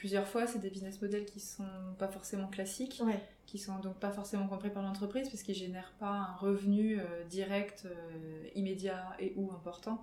plusieurs 0.00 0.26
fois. 0.26 0.46
C'est 0.46 0.60
des 0.60 0.70
business 0.70 1.00
models 1.02 1.26
qui 1.26 1.40
sont 1.40 1.68
pas 1.98 2.08
forcément 2.08 2.48
classiques, 2.48 3.02
qui 3.44 3.58
sont 3.58 3.78
donc 3.80 3.96
pas 3.96 4.10
forcément 4.10 4.48
compris 4.48 4.70
par 4.70 4.82
l'entreprise 4.82 5.28
parce 5.28 5.42
qu'ils 5.42 5.54
génèrent 5.54 5.92
pas 5.98 6.08
un 6.08 6.36
revenu 6.36 6.98
euh, 6.98 7.24
direct, 7.28 7.82
euh, 7.84 8.48
immédiat 8.54 9.14
et 9.18 9.34
ou 9.36 9.52
important. 9.52 10.02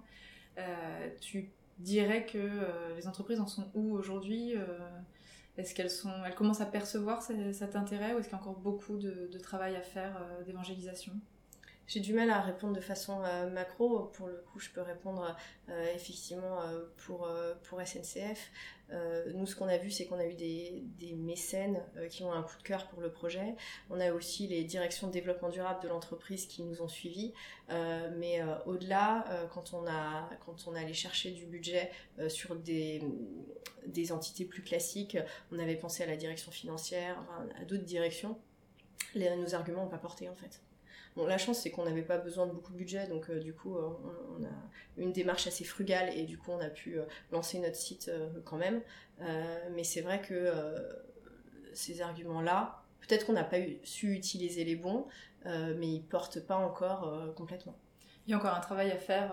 Euh, 0.59 1.09
tu 1.19 1.49
dirais 1.79 2.27
que 2.27 2.37
les 2.95 3.07
entreprises 3.07 3.39
en 3.39 3.47
sont 3.47 3.67
où 3.75 3.93
aujourd'hui 3.93 4.53
Est-ce 5.57 5.75
qu'elles 5.75 5.91
sont, 5.91 6.13
elles 6.25 6.33
commencent 6.33 6.61
à 6.61 6.65
percevoir 6.65 7.21
cet, 7.21 7.75
intérêt 7.75 8.13
ou 8.13 8.19
est-ce 8.19 8.29
qu'il 8.29 8.37
y 8.37 8.39
a 8.39 8.41
encore 8.41 8.59
beaucoup 8.59 8.97
de, 8.97 9.29
de 9.31 9.39
travail 9.39 9.75
à 9.75 9.81
faire 9.81 10.19
d'évangélisation? 10.47 11.13
J'ai 11.87 12.01
du 12.01 12.13
mal 12.13 12.29
à 12.29 12.41
répondre 12.41 12.73
de 12.73 12.81
façon 12.81 13.21
macro. 13.51 14.11
Pour 14.13 14.27
le 14.27 14.43
coup, 14.51 14.59
je 14.59 14.69
peux 14.69 14.81
répondre 14.81 15.35
effectivement 15.95 16.59
pour, 16.97 17.27
pour 17.63 17.81
SNCF. 17.81 18.51
Euh, 18.91 19.31
nous, 19.33 19.45
ce 19.45 19.55
qu'on 19.55 19.67
a 19.67 19.77
vu, 19.77 19.91
c'est 19.91 20.05
qu'on 20.05 20.19
a 20.19 20.25
eu 20.25 20.33
des, 20.33 21.13
mécènes 21.15 21.81
euh, 21.97 22.07
qui 22.07 22.23
ont 22.23 22.31
un 22.31 22.41
coup 22.41 22.57
de 22.57 22.63
cœur 22.63 22.87
pour 22.87 23.01
le 23.01 23.11
projet. 23.11 23.55
On 23.89 23.99
a 23.99 24.11
aussi 24.13 24.47
les 24.47 24.63
directions 24.63 25.07
de 25.07 25.11
développement 25.11 25.49
durable 25.49 25.81
de 25.83 25.87
l'entreprise 25.87 26.45
qui 26.45 26.63
nous 26.63 26.81
ont 26.81 26.87
suivis. 26.87 27.33
Euh, 27.69 28.09
mais 28.17 28.41
au-delà, 28.65 29.25
quand, 29.53 29.73
on 29.73 29.85
a, 29.87 30.29
quand 30.45 30.67
on 30.67 30.75
allé 30.75 30.93
chercher 30.93 31.31
du 31.31 31.45
budget 31.45 31.91
sur 32.27 32.55
des, 32.55 33.01
des 33.85 34.11
entités 34.11 34.45
plus 34.45 34.63
classiques, 34.63 35.17
on 35.51 35.59
avait 35.59 35.75
pensé 35.75 36.03
à 36.03 36.05
la 36.05 36.15
direction 36.15 36.51
financière, 36.51 37.21
à 37.59 37.65
d'autres 37.65 37.83
directions. 37.83 38.37
Nos 39.15 39.55
arguments 39.55 39.83
n'ont 39.83 39.89
pas 39.89 39.97
porté 39.97 40.29
en 40.29 40.35
fait. 40.35 40.61
Bon, 41.17 41.25
la 41.25 41.39
chance, 41.39 41.61
c'est 41.61 41.71
qu'on 41.71 41.85
n'avait 41.85 42.03
pas 42.03 42.19
besoin 42.19 42.45
de 42.45 42.51
beaucoup 42.51 42.71
de 42.71 42.77
budget, 42.77 43.07
donc 43.07 43.31
euh, 43.31 43.39
du 43.39 43.51
coup, 43.51 43.75
euh, 43.75 43.89
on, 44.37 44.43
a 44.43 44.49
une 44.97 45.11
démarche 45.11 45.47
assez 45.47 45.63
frugale 45.63 46.15
et 46.15 46.25
du 46.25 46.37
coup, 46.37 46.51
on 46.51 46.59
a 46.59 46.69
pu 46.69 46.99
euh, 46.99 47.05
lancer 47.31 47.57
notre 47.57 47.75
site 47.75 48.11
quand 48.45 48.57
même. 48.57 48.81
mais 49.71 49.83
c'est 49.83 50.01
vrai 50.01 50.21
que 50.21 50.53
ces 51.73 52.01
arguments-là, 52.01 52.83
peut-être 53.01 53.25
qu'on 53.25 53.33
n'a 53.33 53.43
pas 53.43 53.57
su 53.83 54.13
utiliser 54.13 54.63
les 54.63 54.75
bons, 54.75 55.07
mais 55.45 55.87
ils 55.87 56.03
portent 56.03 56.39
pas 56.39 56.55
encore 56.55 57.33
complètement. 57.35 57.75
Il 58.27 58.31
y 58.31 58.33
a 58.35 58.37
encore 58.37 58.53
un 58.53 58.59
travail 58.59 58.91
à 58.91 58.97
faire 58.97 59.31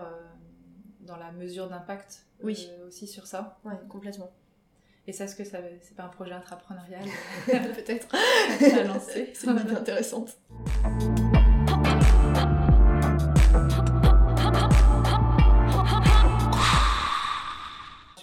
dans 1.01 1.17
la 1.17 1.31
mesure 1.31 1.69
d'impact 1.69 2.25
oui. 2.41 2.67
aussi 2.87 3.05
sur 3.05 3.27
ça. 3.27 3.59
Oui, 3.63 3.73
complètement. 3.89 4.31
Et 5.05 5.13
ça, 5.13 5.25
est-ce 5.25 5.35
que 5.35 5.43
ça, 5.43 5.59
c'est 5.81 5.95
pas 5.95 6.05
un 6.05 6.09
projet 6.09 6.33
intrapreneurial 6.33 7.03
Peut-être 7.45 8.07
à 8.15 8.83
lancer? 8.83 9.31
C'est 9.35 9.45
une 9.45 9.59
idée 9.59 9.75
intéressante. 9.75 10.35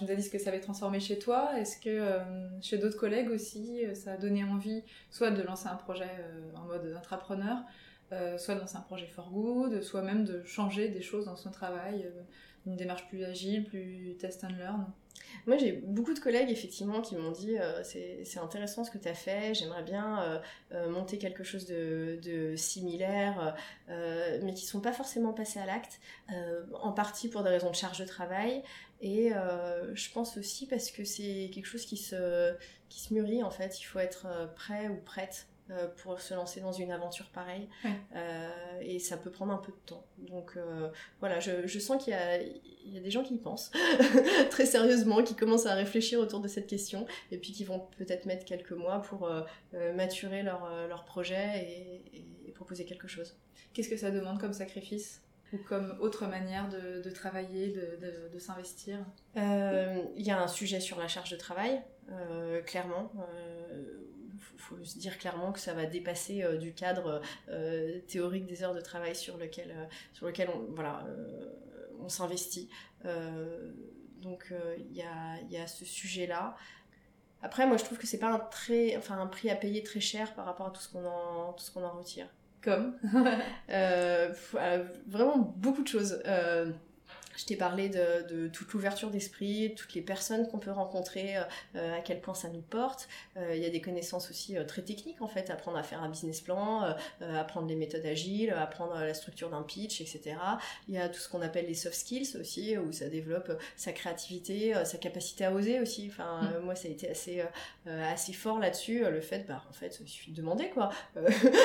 Tu 0.02 0.06
nous 0.06 0.12
as 0.14 0.16
dit 0.16 0.22
ce 0.24 0.30
que 0.30 0.38
ça 0.38 0.50
avait 0.50 0.58
transformé 0.58 0.98
chez 0.98 1.16
toi. 1.16 1.56
Est-ce 1.56 1.76
que 1.76 1.88
euh, 1.88 2.18
chez 2.60 2.76
d'autres 2.76 2.96
collègues 2.96 3.30
aussi, 3.30 3.86
euh, 3.86 3.94
ça 3.94 4.14
a 4.14 4.16
donné 4.16 4.42
envie 4.42 4.82
soit 5.10 5.30
de 5.30 5.40
lancer 5.42 5.68
un 5.68 5.76
projet 5.76 6.10
euh, 6.18 6.56
en 6.56 6.62
mode 6.62 6.92
intrapreneur, 6.96 7.58
soit 8.36 8.56
de 8.56 8.60
lancer 8.60 8.76
un 8.76 8.80
projet 8.80 9.06
for 9.06 9.30
good, 9.30 9.80
soit 9.80 10.02
même 10.02 10.24
de 10.24 10.42
changer 10.44 10.88
des 10.88 11.00
choses 11.00 11.26
dans 11.26 11.36
son 11.36 11.50
travail, 11.50 12.06
une 12.66 12.76
démarche 12.76 13.08
plus 13.08 13.24
agile, 13.24 13.64
plus 13.64 14.16
test 14.18 14.44
and 14.44 14.54
learn? 14.58 14.86
Moi, 15.46 15.56
j'ai 15.56 15.72
beaucoup 15.72 16.12
de 16.12 16.18
collègues, 16.18 16.50
effectivement, 16.50 17.00
qui 17.00 17.16
m'ont 17.16 17.30
dit 17.30 17.56
c'est 17.84 18.38
intéressant 18.38 18.84
ce 18.84 18.90
que 18.90 18.98
tu 18.98 19.08
as 19.08 19.14
fait, 19.14 19.54
j'aimerais 19.54 19.82
bien 19.82 20.42
monter 20.90 21.16
quelque 21.16 21.42
chose 21.42 21.64
de, 21.64 22.52
similaire, 22.54 23.56
mais 23.88 24.52
qui 24.52 24.66
ne 24.66 24.68
sont 24.68 24.82
pas 24.82 24.92
forcément 24.92 25.32
passés 25.32 25.60
à 25.60 25.64
l'acte, 25.64 25.98
en 26.82 26.92
partie 26.92 27.28
pour 27.28 27.42
des 27.42 27.48
raisons 27.48 27.70
de 27.70 27.76
charge 27.76 27.98
de 27.98 28.04
travail, 28.04 28.62
et 29.02 29.32
je 29.94 30.12
pense 30.12 30.36
aussi 30.36 30.66
parce 30.66 30.90
que 30.90 31.04
c'est 31.04 31.50
quelque 31.52 31.66
chose 31.66 31.84
qui 31.84 31.96
se, 31.96 32.54
qui 32.88 33.00
se 33.00 33.12
mûrit, 33.12 33.42
en 33.42 33.50
fait. 33.50 33.80
Il 33.80 33.84
faut 33.84 33.98
être 33.98 34.26
prêt 34.54 34.88
ou 34.88 34.96
prête 34.96 35.48
euh, 35.70 35.86
pour 36.02 36.20
se 36.20 36.34
lancer 36.34 36.60
dans 36.60 36.72
une 36.72 36.90
aventure 36.90 37.26
pareille. 37.26 37.68
Euh, 38.16 38.48
et 38.80 38.98
ça 38.98 39.16
peut 39.16 39.30
prendre 39.30 39.52
un 39.52 39.58
peu 39.58 39.70
de 39.70 39.86
temps. 39.86 40.04
Donc 40.18 40.54
euh, 40.56 40.90
voilà, 41.20 41.38
je, 41.38 41.66
je 41.66 41.78
sens 41.78 42.02
qu'il 42.02 42.12
y, 42.12 42.90
y 42.90 42.98
a, 42.98 43.00
des 43.00 43.10
gens 43.10 43.22
qui 43.22 43.34
y 43.34 43.38
pensent 43.38 43.70
très 44.50 44.66
sérieusement, 44.66 45.22
qui 45.22 45.36
commencent 45.36 45.66
à 45.66 45.74
réfléchir 45.74 46.18
autour 46.18 46.40
de 46.40 46.48
cette 46.48 46.66
question 46.66 47.06
et 47.30 47.38
puis 47.38 47.52
qui 47.52 47.64
vont 47.64 47.86
peut-être 47.96 48.26
mettre 48.26 48.44
quelques 48.44 48.72
mois 48.72 49.00
pour 49.02 49.30
maturer 49.94 50.42
leur, 50.42 50.68
leur 50.88 51.04
projet 51.04 52.02
et, 52.12 52.18
et, 52.48 52.52
proposer 52.52 52.84
quelque 52.84 53.08
chose. 53.08 53.36
Qu'est-ce 53.72 53.88
que 53.88 53.96
ça 53.96 54.10
demande 54.10 54.40
comme 54.40 54.52
sacrifice? 54.52 55.22
Ou 55.52 55.58
comme 55.58 55.96
autre 56.00 56.26
manière 56.26 56.68
de, 56.68 57.10
travailler, 57.10 57.68
de, 57.68 58.38
s'investir 58.38 58.98
Il 59.36 60.22
y 60.22 60.30
a 60.30 60.40
un 60.40 60.48
sujet 60.48 60.80
sur 60.80 60.98
la 60.98 61.08
charge 61.08 61.30
de 61.30 61.36
travail, 61.36 61.82
clairement 62.66 63.12
faut 64.62 64.82
se 64.84 64.98
dire 64.98 65.18
clairement 65.18 65.52
que 65.52 65.58
ça 65.58 65.74
va 65.74 65.86
dépasser 65.86 66.42
euh, 66.42 66.56
du 66.56 66.72
cadre 66.72 67.20
euh, 67.48 68.00
théorique 68.06 68.46
des 68.46 68.62
heures 68.62 68.74
de 68.74 68.80
travail 68.80 69.14
sur 69.14 69.36
lequel, 69.36 69.74
euh, 69.76 69.86
on, 72.00 72.08
s'investit. 72.08 72.68
donc 74.22 74.52
il 74.78 74.92
y 74.92 75.02
a, 75.56 75.66
ce 75.66 75.84
sujet-là. 75.84 76.56
Après, 77.42 77.66
moi, 77.66 77.76
je 77.76 77.84
trouve 77.84 77.98
que 77.98 78.06
c'est 78.06 78.18
pas 78.18 78.32
un, 78.32 78.38
très, 78.38 78.96
enfin, 78.96 79.18
un 79.18 79.26
prix 79.26 79.50
à 79.50 79.56
payer 79.56 79.82
très 79.82 80.00
cher 80.00 80.34
par 80.34 80.44
rapport 80.44 80.66
à 80.66 80.70
tout 80.70 80.80
ce 80.80 80.88
qu'on 80.90 81.04
en 81.84 81.96
retire. 81.96 82.28
Comme 82.62 82.94
Vraiment 85.08 85.54
beaucoup 85.56 85.82
de 85.82 85.88
choses. 85.88 86.22
Je 87.36 87.44
t'ai 87.44 87.56
parlé 87.56 87.88
de, 87.88 88.48
toute 88.48 88.72
l'ouverture 88.72 89.10
d'esprit, 89.10 89.74
toutes 89.76 89.94
les 89.94 90.02
personnes 90.02 90.48
qu'on 90.48 90.58
peut 90.58 90.70
rencontrer, 90.70 91.36
euh, 91.76 91.96
à 91.96 92.00
quel 92.00 92.20
point 92.20 92.34
ça 92.34 92.48
nous 92.48 92.60
porte. 92.60 93.08
Euh, 93.36 93.54
il 93.54 93.62
y 93.62 93.66
a 93.66 93.70
des 93.70 93.80
connaissances 93.80 94.30
aussi 94.30 94.56
euh, 94.56 94.64
très 94.64 94.82
techniques 94.82 95.22
en 95.22 95.28
fait, 95.28 95.50
apprendre 95.50 95.78
à 95.78 95.82
faire 95.82 96.02
un 96.02 96.08
business 96.08 96.40
plan, 96.40 96.94
apprendre 97.20 97.68
les 97.68 97.74
méthodes 97.74 98.04
agiles, 98.04 98.50
apprendre 98.50 98.94
la 98.94 99.14
structure 99.14 99.50
d'un 99.50 99.62
pitch, 99.62 100.00
etc. 100.00 100.36
Il 100.88 100.94
y 100.94 100.98
a 100.98 101.08
tout 101.08 101.20
ce 101.20 101.28
qu'on 101.28 101.42
appelle 101.42 101.66
les 101.66 101.74
soft 101.74 101.94
skills 101.94 102.36
aussi, 102.38 102.76
où 102.76 102.92
ça 102.92 103.08
développe 103.08 103.52
sa 103.76 103.92
créativité, 103.92 104.74
sa 104.84 104.98
capacité 104.98 105.44
à 105.44 105.52
oser 105.52 105.80
aussi. 105.80 106.08
Enfin, 106.10 106.42
mm. 106.42 106.64
moi 106.64 106.74
ça 106.74 106.88
a 106.88 106.90
été 106.90 107.08
assez 107.08 107.42
assez 107.86 108.32
fort 108.32 108.58
là-dessus, 108.58 109.04
le 109.04 109.20
fait, 109.20 109.46
bah 109.46 109.62
en 109.68 109.72
fait, 109.72 109.98
il 110.00 110.08
suffit 110.08 110.30
de 110.30 110.36
demander 110.36 110.68
quoi. 110.70 110.90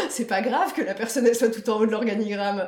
c'est 0.10 0.28
pas 0.28 0.42
grave 0.42 0.74
que 0.74 0.82
la 0.82 0.94
personne 0.94 1.26
elle 1.26 1.36
soit 1.36 1.52
tout 1.52 1.70
en 1.70 1.80
haut 1.80 1.86
de 1.86 1.92
l'organigramme 1.92 2.66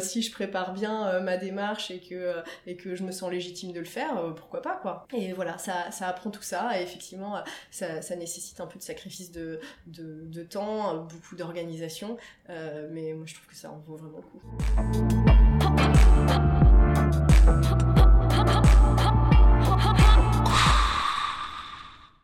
si 0.00 0.22
je 0.22 0.32
prépare 0.32 0.72
bien 0.72 1.20
ma 1.20 1.36
démarche 1.36 1.90
et 1.90 2.00
que 2.00 2.41
et 2.66 2.76
que 2.76 2.94
je 2.94 3.02
me 3.02 3.12
sens 3.12 3.30
légitime 3.30 3.72
de 3.72 3.80
le 3.80 3.86
faire, 3.86 4.18
euh, 4.18 4.30
pourquoi 4.32 4.62
pas 4.62 4.76
quoi. 4.76 5.06
Et 5.12 5.32
voilà, 5.32 5.58
ça, 5.58 5.90
ça 5.90 6.08
apprend 6.08 6.30
tout 6.30 6.42
ça 6.42 6.78
et 6.78 6.82
effectivement 6.82 7.42
ça, 7.70 8.00
nécessite 8.16 8.60
un 8.60 8.66
peu 8.66 8.78
de 8.78 8.84
sacrifice 8.84 9.32
de, 9.32 9.60
de, 9.86 10.42
temps, 10.42 10.96
beaucoup 10.96 11.36
d'organisation, 11.36 12.16
euh, 12.50 12.88
mais 12.90 13.12
moi 13.14 13.26
je 13.26 13.34
trouve 13.34 13.46
que 13.46 13.54
ça 13.54 13.70
en 13.70 13.78
vaut 13.78 13.96
vraiment 13.96 14.18
le 14.18 14.22
coup. 14.22 14.40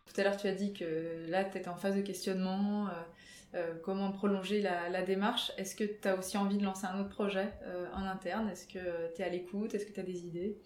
Tout 0.07 0.20
à 0.20 0.24
l'heure, 0.24 0.37
tu 0.37 0.48
as 0.48 0.54
dit 0.54 0.72
que 0.72 1.26
là, 1.28 1.44
tu 1.44 1.59
étais 1.59 1.68
en 1.68 1.76
phase 1.76 1.94
de 1.94 2.00
questionnement. 2.02 2.88
Euh, 2.88 2.90
euh, 2.90 3.38
comment 3.82 4.12
prolonger 4.12 4.61
la, 4.61 5.02
démarche? 5.02 5.52
Est-ce 5.56 5.74
que 5.74 5.84
tu 5.84 6.06
as 6.06 6.16
aussi 6.16 6.37
envie 6.37 6.58
de 6.58 6.64
lancer 6.64 6.87
un 6.87 7.00
autre 7.00 7.08
projet 7.08 7.52
euh, 7.62 7.87
en 7.94 8.04
interne? 8.04 8.48
Est-ce 8.50 8.66
que 8.66 9.14
tu 9.14 9.22
es 9.22 9.24
à 9.24 9.28
l'écoute? 9.28 9.74
Est-ce 9.74 9.87
que 9.87 9.92
tu 9.92 10.00
as 10.00 10.04
des 10.04 10.26
idées? 10.26 10.58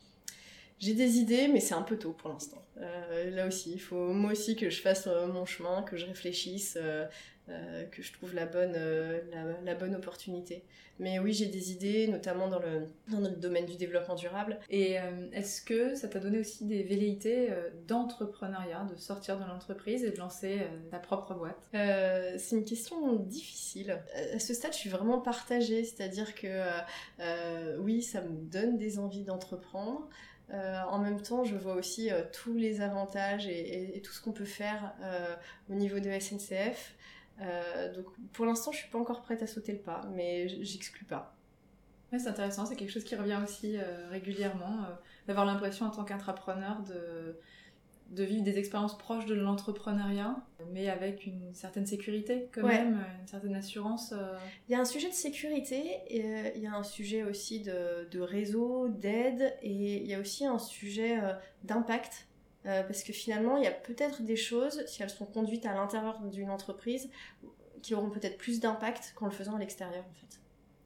J'ai 0.79 0.95
des 0.95 1.19
idées, 1.19 1.47
mais 1.47 1.61
c'est 1.61 1.75
un 1.75 1.83
peu 1.83 1.97
tôt 1.97 2.13
pour 2.13 2.31
l'instant. 2.31 2.61
Euh, 2.79 3.31
là 3.31 3.47
aussi, 3.47 3.73
il 3.75 3.81
faut 3.81 4.13
moi 4.13 4.33
aussi 4.33 4.57
que 4.57 4.69
je 4.69 4.81
fasse 4.81 5.07
mon 5.07 5.45
chemin, 5.45 5.83
que 5.83 5.97
je 5.97 6.07
réfléchisse, 6.07 6.77
euh, 6.81 7.07
que 7.91 8.03
je 8.03 8.13
trouve 8.13 8.35
la 8.35 8.47
bonne, 8.47 8.75
euh, 8.77 9.21
la, 9.65 9.75
bonne 9.75 9.95
opportunité. 9.95 10.65
Mais 10.99 11.19
oui, 11.19 11.33
j'ai 11.33 11.47
des 11.47 11.73
idées, 11.73 12.07
notamment 12.09 12.49
dans, 12.49 12.59
le, 12.59 12.87
dans 13.09 13.19
notre 13.19 13.39
domaine 13.39 13.67
du 13.67 13.77
développement 13.77 14.15
durable. 14.15 14.59
Et 14.71 14.99
euh, 14.99 15.03
est-ce 15.33 15.63
que 15.63 15.95
ça 15.95 16.09
t'a 16.09 16.21
donné 16.21 16.39
aussi 16.39 16.65
des 16.65 16.83
velléités 16.83 17.51
d'entrepreneuriat, 17.87 18.87
de 18.91 18.97
sortir 18.97 19.39
de 19.39 19.45
l'entreprise 19.45 20.05
et 20.05 20.11
de 20.11 20.19
lancer 20.19 20.61
ta 20.91 20.99
propre 20.99 21.35
boîte? 21.35 21.59
C'est 22.39 22.57
une 22.57 22.65
question 22.65 23.17
difficile. 23.17 23.99
À 24.35 24.39
ce 24.39 24.55
stade, 24.55 24.73
je 24.73 24.79
suis 24.79 24.91
vraiment 24.91 25.21
partagée, 25.21 25.85
c'est-à-dire 25.85 26.35
que 26.35 26.49
oui, 27.79 28.03
ça 28.03 28.21
me 28.21 28.51
donne 28.51 28.77
des 28.77 28.99
envies 28.99 29.25
d'entreprendre. 29.25 30.09
en 30.51 30.99
même 30.99 31.21
temps, 31.23 31.45
je 31.45 31.57
vois 31.57 31.75
aussi 31.75 32.11
tous 32.33 32.55
les 32.55 32.81
avantages 32.81 33.49
et 33.49 34.01
tout 34.05 34.13
ce 34.13 34.21
qu'on 34.21 34.33
peut 34.33 34.45
faire 34.45 34.95
au 35.69 35.75
niveau 35.75 35.99
de 35.99 36.11
SNCF. 36.11 36.95
Euh, 37.41 37.95
donc 37.95 38.07
pour 38.33 38.47
l'instant, 38.47 38.73
je 38.73 38.79
suis 38.79 38.91
pas 38.91 38.99
encore 38.99 39.23
prête 39.23 39.43
à 39.43 39.47
sauter 39.47 39.73
le 39.73 39.79
pas, 39.79 40.03
mais 40.15 40.49
j'exclus 40.49 41.05
pas. 41.05 41.35
c'est 42.11 42.29
intéressant, 42.29 42.67
c'est 42.67 42.77
quelque 42.77 42.91
chose 42.91 43.05
qui 43.05 43.17
revient 43.17 43.41
aussi 43.43 43.77
euh, 43.77 44.09
régulièrement, 44.11 44.85
euh, 44.85 44.95
d'avoir 45.27 45.47
l'impression 45.47 45.87
en 45.87 45.91
tant 45.91 46.05
qu'entrepreneur 46.05 46.83
de, 46.83 47.39
de 48.11 48.25
vivre 48.25 48.43
des 48.43 48.59
expériences 48.59 48.97
proches 48.97 49.27
de 49.27 49.35
l'entrepreneuriat, 49.35 50.37
mais 50.73 50.89
avec 50.89 51.27
une 51.27 51.55
certaine 51.55 51.87
sécurité 51.87 52.49
quand 52.53 52.67
même, 52.67 53.05
une 53.21 53.27
certaine 53.27 53.55
assurance. 53.55 54.15
Il 54.69 54.73
y 54.73 54.75
a 54.75 54.81
un 54.81 54.85
sujet 54.85 55.09
de 55.09 55.15
sécurité, 55.15 56.01
et, 56.09 56.53
il 56.55 56.63
y 56.63 56.67
a 56.67 56.75
un 56.75 56.83
sujet 56.83 57.25
aussi 57.25 57.61
de, 57.61 58.09
de 58.11 58.21
réseau, 58.21 58.89
d'aide, 58.89 59.57
et 59.63 60.03
il 60.03 60.07
y 60.07 60.15
a 60.15 60.21
aussi 60.21 60.45
un 60.45 60.59
sujet 60.59 61.19
d'impact 61.65 62.27
euh, 62.67 62.83
parce 62.83 63.03
que 63.03 63.13
finalement, 63.13 63.57
il 63.57 63.65
y 63.65 63.67
a 63.67 63.73
peut-être 63.73 64.23
des 64.23 64.37
choses, 64.37 64.85
si 64.87 65.03
elles 65.03 65.11
sont 65.11 65.27
conduites 65.27 65.67
à 65.67 65.75
l'intérieur 65.75 66.21
d'une 66.21 66.51
entreprise, 66.51 67.11
qui 67.83 67.95
auront 67.95 68.11
peut-être 68.11 68.39
plus 68.39 68.61
d'impact 68.61 69.13
qu'en 69.17 69.27
le 69.27 69.33
faisant 69.33 69.57
à 69.57 69.59
l'extérieur, 69.59 70.05
en 70.09 70.15
fait. 70.15 70.39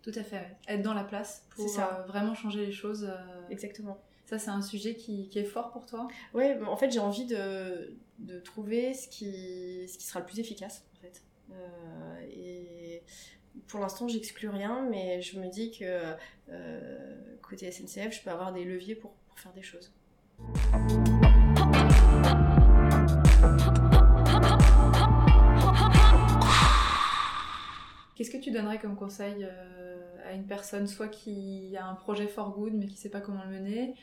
Tout 0.03 0.19
à 0.19 0.23
fait, 0.23 0.57
être 0.69 0.83
dans 0.83 0.95
la 0.95 1.05
place 1.05 1.45
pour 1.51 1.69
ça. 1.69 2.01
Euh, 2.01 2.07
vraiment 2.07 2.35
changer 2.35 2.65
les 2.65 2.73
choses. 2.73 3.05
Euh. 3.05 3.49
Exactement. 3.51 4.01
Ça, 4.25 4.39
c'est 4.39 4.51
un 4.51 4.63
sujet 4.63 4.95
qui, 4.95 5.29
qui, 5.29 5.39
est 5.39 5.45
fort 5.45 5.71
pour 5.71 5.85
toi? 5.85 6.09
Oui, 6.33 6.45
en 6.67 6.77
fait, 6.77 6.91
j'ai 6.91 6.99
envie 6.99 7.27
de, 7.27 7.97
de, 8.19 8.39
trouver 8.41 8.95
ce 8.95 9.09
qui, 9.09 9.87
ce 9.87 9.99
qui 9.99 10.05
sera 10.05 10.21
le 10.21 10.27
plus 10.27 10.41
efficace, 10.41 10.85
en 10.95 11.01
fait. 11.01 11.23
et 12.33 13.03
pour 13.69 13.81
l'instant, 13.81 14.09
j'exclus 14.09 14.49
rien, 14.49 14.87
mais 14.91 15.23
je 15.23 15.39
me 15.39 15.49
dis 15.49 15.71
que 15.71 16.15
côté 17.41 17.71
SNCF, 17.71 18.13
je 18.13 18.23
peux 18.23 18.31
avoir 18.31 18.53
des 18.53 18.65
leviers 18.65 18.97
pour, 18.97 19.13
pour 19.29 19.39
faire 19.39 19.53
des 19.53 19.63
choses. 19.63 19.93
Qu'est-ce 28.17 28.31
que 28.31 28.39
tu 28.39 28.51
donnerais 28.51 28.81
comme 28.81 28.97
conseil 28.97 29.47
à 30.25 30.33
une 30.33 30.47
personne, 30.47 30.89
soit 30.89 31.09
qui 31.09 31.77
a 31.77 31.87
un 31.87 31.95
projet 31.95 32.27
for 32.27 32.51
good 32.51 32.73
mais 32.75 32.87
qui 32.87 32.95
ne 32.95 32.99
sait 32.99 33.11
pas 33.11 33.21
comment 33.21 33.45
le 33.45 33.51
mener, 33.51 33.95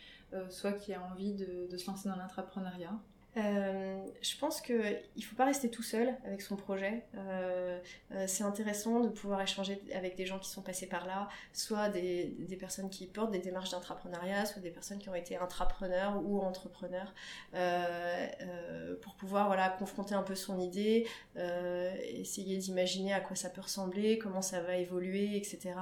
soit 0.50 0.72
qui 0.74 0.94
a 0.94 1.02
envie 1.12 1.34
de, 1.34 1.68
de 1.70 1.78
se 1.78 1.88
lancer 1.88 2.08
dans 2.08 2.16
l'entrepreneuriat? 2.16 2.98
Euh, 3.36 3.98
je 4.22 4.38
pense 4.38 4.62
qu'il 4.62 4.76
ne 4.76 5.22
faut 5.22 5.36
pas 5.36 5.46
rester 5.46 5.70
tout 5.70 5.82
seul 5.82 6.16
avec 6.26 6.42
son 6.42 6.56
projet. 6.56 7.04
Euh, 7.16 7.80
euh, 8.12 8.26
c'est 8.28 8.44
intéressant 8.44 9.00
de 9.00 9.10
pouvoir 9.10 9.42
échanger 9.42 9.82
avec 9.94 10.16
des 10.16 10.26
gens 10.26 10.38
qui 10.38 10.50
sont 10.50 10.62
passés 10.62 10.88
par 10.88 11.08
là, 11.08 11.28
soit 11.52 11.90
des, 11.90 12.36
personnes 12.60 12.90
qui 12.90 13.08
portent 13.08 13.32
des 13.32 13.40
démarches 13.40 13.72
d'entrepreneuriat, 13.72 14.46
soit 14.46 14.62
des 14.62 14.70
personnes 14.70 15.00
qui 15.00 15.10
ont 15.10 15.16
été 15.16 15.36
intrapreneurs 15.38 16.22
ou 16.24 16.42
entrepreneurs, 16.42 17.14
pour 19.02 19.16
pouvoir 19.16 19.48
voilà, 19.48 19.70
confronter 19.70 20.14
un 20.14 20.24
peu 20.24 20.36
son 20.36 20.60
idée, 20.60 21.08
essayer 21.36 22.58
d'imaginer 22.58 23.14
à 23.14 23.20
quoi 23.20 23.36
ça 23.36 23.50
peut 23.50 23.62
ressembler, 23.62 24.20
comment 24.20 24.42
ça 24.42 24.62
va 24.62 24.78
évoluer, 24.78 25.36
etc. 25.36 25.74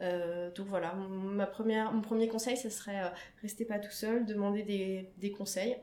donc 0.00 0.66
voilà, 0.66 0.94
mon 0.94 2.00
premier 2.00 2.28
conseil, 2.28 2.56
ce 2.56 2.70
serait 2.70 3.12
restez 3.42 3.64
pas 3.64 3.78
tout 3.78 3.90
seul, 3.90 4.24
demandez 4.24 4.62
des 5.18 5.30
conseils. 5.32 5.76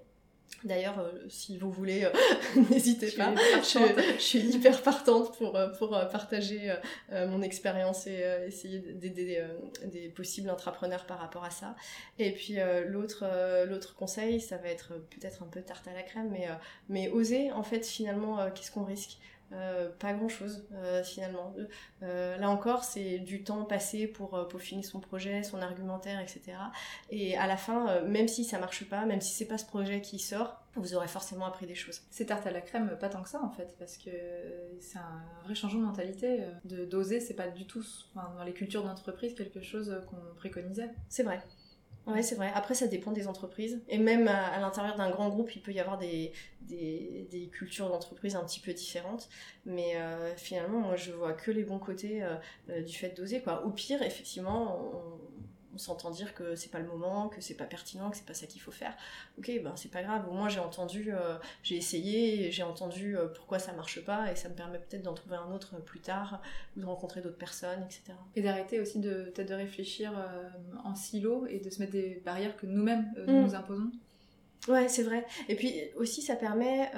D'ailleurs, 0.63 0.99
euh, 0.99 1.11
si 1.27 1.57
vous 1.57 1.71
voulez, 1.71 2.03
euh, 2.03 2.11
n'hésitez 2.69 3.11
pas. 3.11 3.33
Je, 3.63 4.19
suis 4.19 4.39
hyper 4.39 4.83
partante 4.83 5.35
pour, 5.37 5.55
euh, 5.55 5.69
pour 5.69 5.89
partager 6.11 6.73
mon 7.09 7.41
expérience 7.41 8.07
et 8.07 8.23
essayer 8.47 8.79
d'aider 8.79 9.43
des 9.85 10.09
possibles 10.09 10.49
entrepreneurs 10.49 11.05
par 11.05 11.19
rapport 11.19 11.43
à 11.43 11.49
ça. 11.49 11.75
Et 12.19 12.31
puis 12.31 12.57
l'autre 12.87 13.25
l'autre 13.67 13.95
conseil, 13.95 14.39
ça 14.39 14.57
va 14.57 14.69
être 14.69 14.93
peut-être 15.09 15.43
un 15.43 15.47
peu 15.47 15.61
tarte 15.61 15.87
à 15.87 15.93
la 15.93 16.03
crème, 16.03 16.29
mais, 16.31 16.47
mais 16.89 17.09
oser, 17.09 17.51
en 17.51 17.63
fait, 17.63 17.85
finalement, 17.85 18.49
qu'est-ce 18.51 18.71
qu'on 18.71 18.83
risque? 18.83 19.17
Euh, 19.53 19.89
pas 19.99 20.13
grand 20.13 20.29
chose 20.29 20.65
euh, 20.73 21.03
finalement. 21.03 21.53
Euh, 22.03 22.37
là 22.37 22.49
encore, 22.49 22.83
c'est 22.83 23.19
du 23.19 23.43
temps 23.43 23.65
passé 23.65 24.07
pour 24.07 24.47
peaufiner 24.47 24.83
son 24.83 24.99
projet, 24.99 25.43
son 25.43 25.61
argumentaire, 25.61 26.19
etc. 26.19 26.41
Et 27.09 27.37
à 27.37 27.47
la 27.47 27.57
fin, 27.57 28.01
même 28.01 28.27
si 28.27 28.45
ça 28.45 28.59
marche 28.59 28.87
pas, 28.87 29.05
même 29.05 29.21
si 29.21 29.33
c'est 29.33 29.45
pas 29.45 29.57
ce 29.57 29.65
projet 29.65 30.01
qui 30.01 30.19
sort, 30.19 30.61
vous 30.75 30.95
aurez 30.95 31.09
forcément 31.09 31.45
appris 31.45 31.67
des 31.67 31.75
choses. 31.75 32.01
C'est 32.11 32.27
tarte 32.27 32.47
à 32.47 32.51
la 32.51 32.61
crème, 32.61 32.97
pas 32.99 33.09
tant 33.09 33.21
que 33.21 33.29
ça 33.29 33.41
en 33.43 33.49
fait, 33.49 33.75
parce 33.77 33.97
que 33.97 34.09
c'est 34.79 34.99
un 34.99 35.23
vrai 35.43 35.55
changement 35.55 35.81
de 35.81 35.85
mentalité. 35.87 36.45
De 36.63 36.85
doser, 36.85 37.19
c'est 37.19 37.33
pas 37.33 37.47
du 37.47 37.65
tout 37.65 37.85
dans 38.15 38.43
les 38.45 38.53
cultures 38.53 38.83
d'entreprise 38.83 39.35
quelque 39.35 39.61
chose 39.61 40.01
qu'on 40.09 40.35
préconisait. 40.35 40.89
C'est 41.09 41.23
vrai. 41.23 41.41
Ouais, 42.07 42.23
c'est 42.23 42.35
vrai. 42.35 42.51
Après, 42.55 42.73
ça 42.73 42.87
dépend 42.87 43.11
des 43.11 43.27
entreprises. 43.27 43.79
Et 43.87 43.99
même 43.99 44.27
à, 44.27 44.59
l'intérieur 44.59 44.95
d'un 44.97 45.11
grand 45.11 45.29
groupe, 45.29 45.55
il 45.55 45.61
peut 45.61 45.71
y 45.71 45.79
avoir 45.79 45.99
des, 45.99 46.31
cultures 47.51 47.89
d'entreprise 47.89 48.35
un 48.35 48.43
petit 48.43 48.59
peu 48.59 48.73
différentes. 48.73 49.29
Mais 49.65 49.95
euh, 49.97 50.35
finalement, 50.35 50.79
moi, 50.79 50.95
je 50.95 51.11
vois 51.11 51.33
que 51.33 51.51
les 51.51 51.63
bons 51.63 51.79
côtés 51.79 52.23
euh, 52.23 52.35
euh, 52.69 52.81
du 52.81 52.95
fait 52.95 53.15
d'oser. 53.15 53.41
Quoi. 53.41 53.65
Au 53.65 53.69
pire, 53.69 54.01
effectivement, 54.01 54.79
on, 54.79 55.30
on 55.73 55.77
s'entend 55.77 56.11
dire 56.11 56.33
que 56.33 56.55
c'est 56.55 56.69
pas 56.69 56.79
le 56.79 56.87
moment, 56.87 57.29
que 57.29 57.41
c'est 57.41 57.55
pas 57.55 57.65
pertinent, 57.65 58.09
que 58.09 58.17
c'est 58.17 58.25
pas 58.25 58.33
ça 58.33 58.47
qu'il 58.47 58.61
faut 58.61 58.71
faire. 58.71 58.95
Ok, 59.37 59.51
ben 59.63 59.73
c'est 59.75 59.91
pas 59.91 60.03
grave. 60.03 60.27
Au 60.29 60.33
moins 60.33 60.49
j'ai 60.49 60.59
entendu, 60.59 61.13
euh, 61.13 61.37
j'ai 61.63 61.75
essayé, 61.75 62.51
j'ai 62.51 62.63
entendu 62.63 63.17
euh, 63.17 63.27
pourquoi 63.27 63.59
ça 63.59 63.73
marche 63.73 64.03
pas, 64.03 64.31
et 64.31 64.35
ça 64.35 64.49
me 64.49 64.55
permet 64.55 64.79
peut-être 64.79 65.03
d'en 65.03 65.13
trouver 65.13 65.35
un 65.35 65.51
autre 65.51 65.81
plus 65.81 65.99
tard, 65.99 66.41
ou 66.75 66.81
de 66.81 66.85
rencontrer 66.85 67.21
d'autres 67.21 67.37
personnes, 67.37 67.83
etc. 67.83 68.13
Et 68.35 68.41
d'arrêter 68.41 68.79
aussi 68.79 68.99
de 68.99 69.31
peut-être 69.33 69.49
de 69.49 69.55
réfléchir 69.55 70.13
euh, 70.17 70.49
en 70.83 70.95
silo 70.95 71.45
et 71.47 71.59
de 71.59 71.69
se 71.69 71.79
mettre 71.79 71.93
des 71.93 72.21
barrières 72.25 72.55
que 72.57 72.65
nous-mêmes 72.65 73.11
mm. 73.27 73.31
nous 73.31 73.55
imposons. 73.55 73.91
Ouais, 74.67 74.87
c'est 74.89 75.03
vrai. 75.03 75.25
Et 75.49 75.55
puis 75.55 75.73
aussi 75.95 76.21
ça 76.21 76.35
permet 76.35 76.91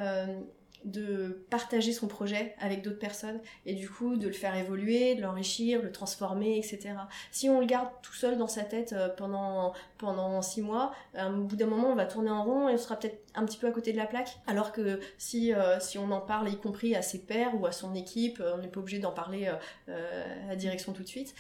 de 0.86 1.46
partager 1.50 1.94
son 1.94 2.08
projet 2.08 2.56
avec 2.60 2.82
d'autres 2.82 3.00
personnes 3.00 3.40
et 3.66 3.74
du 3.74 3.90
coup 3.90 4.16
de 4.16 4.28
le 4.28 4.34
faire 4.34 4.56
évoluer, 4.56 5.16
de 5.16 5.22
l'enrichir, 5.22 5.82
le 5.82 5.92
transformer, 5.92 6.58
etc. 6.58 6.96
Si 7.32 7.50
on 7.50 7.60
le 7.60 7.66
garde 7.66 7.90
tout 8.02 8.14
seul 8.14 8.38
dans 8.38 8.48
sa 8.48 8.64
tête 8.64 8.94
euh, 8.94 9.10
pendant 9.10 9.74
pendant 9.98 10.42
six 10.42 10.62
mois, 10.62 10.94
euh, 11.16 11.30
au 11.30 11.44
bout 11.44 11.56
d'un 11.56 11.68
moment 11.68 11.90
on 11.90 11.96
va 11.96 12.06
tourner 12.06 12.30
en 12.30 12.44
rond 12.44 12.70
et 12.70 12.74
on 12.74 12.78
sera 12.78 12.98
peut-être 12.98 13.22
un 13.36 13.46
petit 13.46 13.58
peu 13.58 13.68
à 13.68 13.72
côté 13.72 13.94
de 13.94 13.98
la 13.98 14.06
plaque. 14.06 14.38
Alors 14.48 14.72
que 14.72 15.00
si 15.18 15.54
euh, 15.54 15.80
si 15.80 15.98
on 15.98 16.12
en 16.12 16.22
parle, 16.22 16.50
y 16.50 16.58
compris 16.58 16.96
à 16.96 17.02
ses 17.02 17.20
pairs 17.20 17.60
ou 17.60 17.66
à 17.66 17.72
son 17.72 17.96
équipe, 17.96 18.42
on 18.54 18.58
n'est 18.58 18.68
pas 18.68 18.80
obligé 18.80 19.00
d'en 19.00 19.12
parler 19.12 19.48
à 19.48 19.60
la 20.48 20.56
direction 20.56 20.94
tout 20.94 21.04
de 21.04 21.08
suite. 21.08 21.34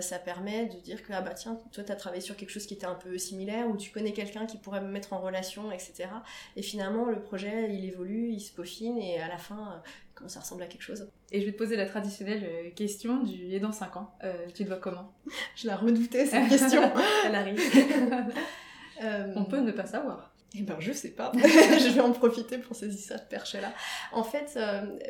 ça 0.00 0.18
permet 0.18 0.66
de 0.66 0.76
dire 0.80 1.02
que 1.02 1.12
ah 1.12 1.20
bah 1.20 1.34
tiens 1.34 1.58
toi 1.72 1.84
t'as 1.84 1.94
travaillé 1.94 2.20
sur 2.20 2.36
quelque 2.36 2.50
chose 2.50 2.66
qui 2.66 2.74
était 2.74 2.86
un 2.86 2.94
peu 2.94 3.18
similaire 3.18 3.68
ou 3.68 3.76
tu 3.76 3.90
connais 3.90 4.12
quelqu'un 4.12 4.46
qui 4.46 4.56
pourrait 4.56 4.80
me 4.80 4.88
mettre 4.88 5.12
en 5.12 5.20
relation, 5.20 5.70
etc. 5.70 6.08
Et 6.56 6.62
finalement 6.62 7.06
le 7.06 7.20
projet 7.20 7.72
il 7.72 7.84
évolue, 7.84 8.30
il 8.30 8.40
se 8.40 8.52
peaufine 8.52 8.87
et 8.96 9.20
à 9.20 9.28
la 9.28 9.38
fin, 9.38 9.56
euh, 9.56 9.88
comment 10.14 10.28
ça 10.28 10.40
ressemble 10.40 10.62
à 10.62 10.66
quelque 10.66 10.82
chose. 10.82 11.10
Et 11.30 11.40
je 11.40 11.46
vais 11.46 11.52
te 11.52 11.58
poser 11.58 11.76
la 11.76 11.86
traditionnelle 11.86 12.44
euh, 12.44 12.70
question 12.70 13.22
du 13.22 13.52
et 13.52 13.60
dans 13.60 13.72
5 13.72 13.96
ans, 13.96 14.14
euh, 14.24 14.46
tu 14.54 14.64
te 14.64 14.68
vois 14.68 14.78
comment? 14.78 15.12
Je 15.56 15.66
la 15.66 15.76
redoutais 15.76 16.26
cette 16.26 16.48
question. 16.48 16.90
Elle 17.26 17.34
arrive. 17.34 17.60
On 19.36 19.44
peut 19.44 19.60
ne 19.60 19.72
pas 19.72 19.86
savoir. 19.86 20.32
Eh 20.54 20.62
ben, 20.62 20.76
je 20.78 20.92
sais 20.92 21.10
pas. 21.10 21.30
je 21.34 21.92
vais 21.92 22.00
en 22.00 22.12
profiter 22.12 22.58
pour 22.58 22.74
saisir 22.74 23.16
cette 23.16 23.28
perche-là. 23.28 23.72
En 24.12 24.24
fait, 24.24 24.58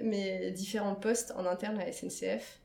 mes 0.03 0.51
différents 0.51 0.97
postes 0.97 1.33
en 1.37 1.47
interne 1.47 1.81
à 1.81 1.93
SNCF, 1.93 2.61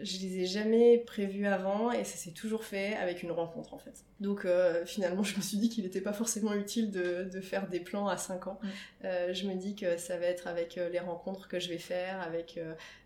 je 0.00 0.18
les 0.18 0.40
ai 0.40 0.46
jamais 0.46 0.98
prévus 0.98 1.46
avant 1.46 1.92
et 1.92 2.04
ça 2.04 2.16
s'est 2.16 2.30
toujours 2.30 2.64
fait 2.64 2.94
avec 2.94 3.22
une 3.22 3.32
rencontre 3.32 3.74
en 3.74 3.78
fait. 3.78 4.04
Donc 4.20 4.44
euh, 4.44 4.84
finalement 4.86 5.22
je 5.22 5.36
me 5.36 5.42
suis 5.42 5.58
dit 5.58 5.68
qu'il 5.68 5.84
n'était 5.84 6.00
pas 6.00 6.12
forcément 6.12 6.54
utile 6.54 6.90
de, 6.90 7.28
de, 7.32 7.40
faire 7.40 7.68
des 7.68 7.80
plans 7.80 8.08
à 8.08 8.16
5 8.16 8.46
ans. 8.46 8.60
Euh, 9.04 9.32
je 9.32 9.46
me 9.46 9.54
dis 9.54 9.74
que 9.74 9.96
ça 9.96 10.16
va 10.16 10.26
être 10.26 10.46
avec 10.46 10.78
euh, 10.78 10.88
les 10.88 11.00
rencontres 11.00 11.48
que 11.48 11.58
je 11.58 11.68
vais 11.68 11.78
faire, 11.78 12.20
avec 12.20 12.58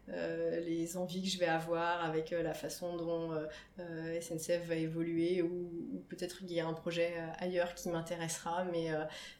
les 0.08 0.96
envies 0.96 1.20
que 1.20 1.28
je 1.28 1.38
vais 1.38 1.46
avoir, 1.46 2.04
avec 2.04 2.30
la 2.30 2.54
façon 2.54 2.96
dont 2.96 3.30
SNCF 4.20 4.64
va 4.68 4.76
évoluer 4.76 5.42
ou, 5.42 6.04
peut-être 6.08 6.38
qu'il 6.38 6.52
y 6.52 6.60
a 6.60 6.66
un 6.66 6.74
projet 6.74 7.12
ailleurs 7.40 7.74
qui 7.74 7.88
m'intéressera 7.88 8.64
mais 8.70 8.92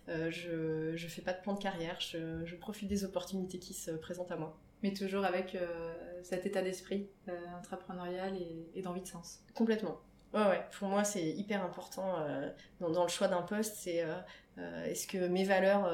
je 0.09 0.91
ne 0.91 1.09
fais 1.09 1.23
pas 1.23 1.35
de 1.35 1.41
plan 1.41 1.55
de 1.55 1.63
carrière, 1.63 2.01
je, 2.01 2.45
je 2.45 2.57
profite 2.57 2.89
des 2.89 3.05
opportunités 3.05 3.61
qui 3.61 3.75
se 3.75 3.93
présentent 3.93 4.33
à 4.33 4.37
moi 4.37 4.59
mais 4.83 4.93
toujours 4.93 5.25
avec 5.25 5.55
euh, 5.55 5.95
cet 6.23 6.47
état 6.47 6.63
d'esprit 6.63 7.09
euh, 7.29 7.33
intrapreneurial 7.57 8.35
et, 8.75 8.83
d'envie 8.83 9.01
de 9.01 9.07
sens. 9.07 9.41
Complètement. 9.55 10.01
Ouais. 10.35 10.61
Pour 10.79 10.89
moi, 10.89 11.05
c'est 11.05 11.27
hyper 11.27 11.65
important 11.65 12.19
euh, 12.19 12.51
dans, 12.81 13.03
le 13.03 13.09
choix 13.09 13.29
d'un 13.29 13.43
poste. 13.43 13.77
C'est 13.77 14.05
est-ce 14.85 15.07
que 15.07 15.29
mes 15.29 15.45
valeurs 15.45 15.91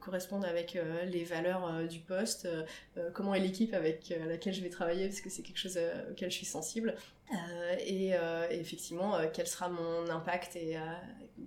correspondent 0.00 0.44
avec 0.44 0.76
les 1.06 1.24
valeurs 1.24 1.86
du 1.88 2.00
poste 2.00 2.48
Comment 3.12 3.34
est 3.34 3.40
l'équipe 3.40 3.74
avec 3.74 4.12
laquelle 4.26 4.54
je 4.54 4.60
vais 4.60 4.70
travailler 4.70 5.08
Parce 5.08 5.20
que 5.20 5.30
c'est 5.30 5.42
quelque 5.42 5.58
chose 5.58 5.78
auquel 6.10 6.30
je 6.30 6.36
suis 6.36 6.46
sensible. 6.46 6.94
Et, 7.78 8.12
effectivement, 8.50 9.18
quel 9.32 9.46
sera 9.46 9.68
mon 9.68 10.08
impact 10.10 10.56
et 10.56 10.76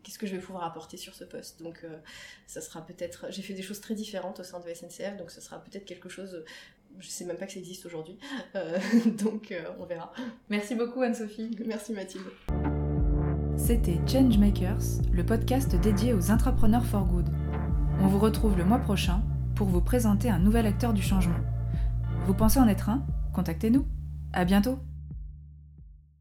qu'est-ce 0.03 0.17
que 0.17 0.27
je 0.27 0.35
vais 0.35 0.41
pouvoir 0.41 0.63
apporter 0.63 0.97
sur 0.97 1.13
ce 1.13 1.25
poste. 1.25 1.61
Donc, 1.61 1.85
ça 2.47 2.61
sera 2.61 2.85
peut-être. 2.85 3.27
J'ai 3.29 3.41
fait 3.41 3.53
des 3.53 3.61
choses 3.61 3.81
très 3.81 3.93
différentes 3.93 4.39
au 4.39 4.43
sein 4.43 4.59
de 4.59 4.73
SNCF, 4.73 5.17
donc 5.17 5.31
ça 5.31 5.41
sera 5.41 5.61
peut-être 5.61 5.85
quelque 5.85 6.09
chose 6.09 6.43
je 6.99 7.07
sais 7.07 7.25
même 7.25 7.37
pas 7.37 7.45
que 7.45 7.53
ça 7.53 7.59
existe 7.59 7.85
aujourd'hui. 7.85 8.17
Euh, 8.55 8.77
donc 9.23 9.51
euh, 9.51 9.63
on 9.79 9.85
verra. 9.85 10.11
Merci 10.49 10.75
beaucoup 10.75 11.01
Anne-Sophie. 11.01 11.51
Merci 11.65 11.93
Mathilde. 11.93 12.25
C'était 13.57 13.99
Changemakers, 14.05 15.01
le 15.11 15.25
podcast 15.25 15.75
dédié 15.75 16.13
aux 16.13 16.31
entrepreneurs 16.31 16.85
for 16.85 17.05
good. 17.05 17.27
On 18.01 18.07
vous 18.07 18.19
retrouve 18.19 18.57
le 18.57 18.65
mois 18.65 18.79
prochain 18.79 19.21
pour 19.55 19.67
vous 19.67 19.81
présenter 19.81 20.29
un 20.29 20.39
nouvel 20.39 20.65
acteur 20.65 20.93
du 20.93 21.01
changement. 21.01 21.39
Vous 22.25 22.33
pensez 22.33 22.59
en 22.59 22.67
être 22.67 22.89
un? 22.89 23.05
Contactez-nous. 23.33 23.85
À 24.33 24.43
bientôt 24.43 24.79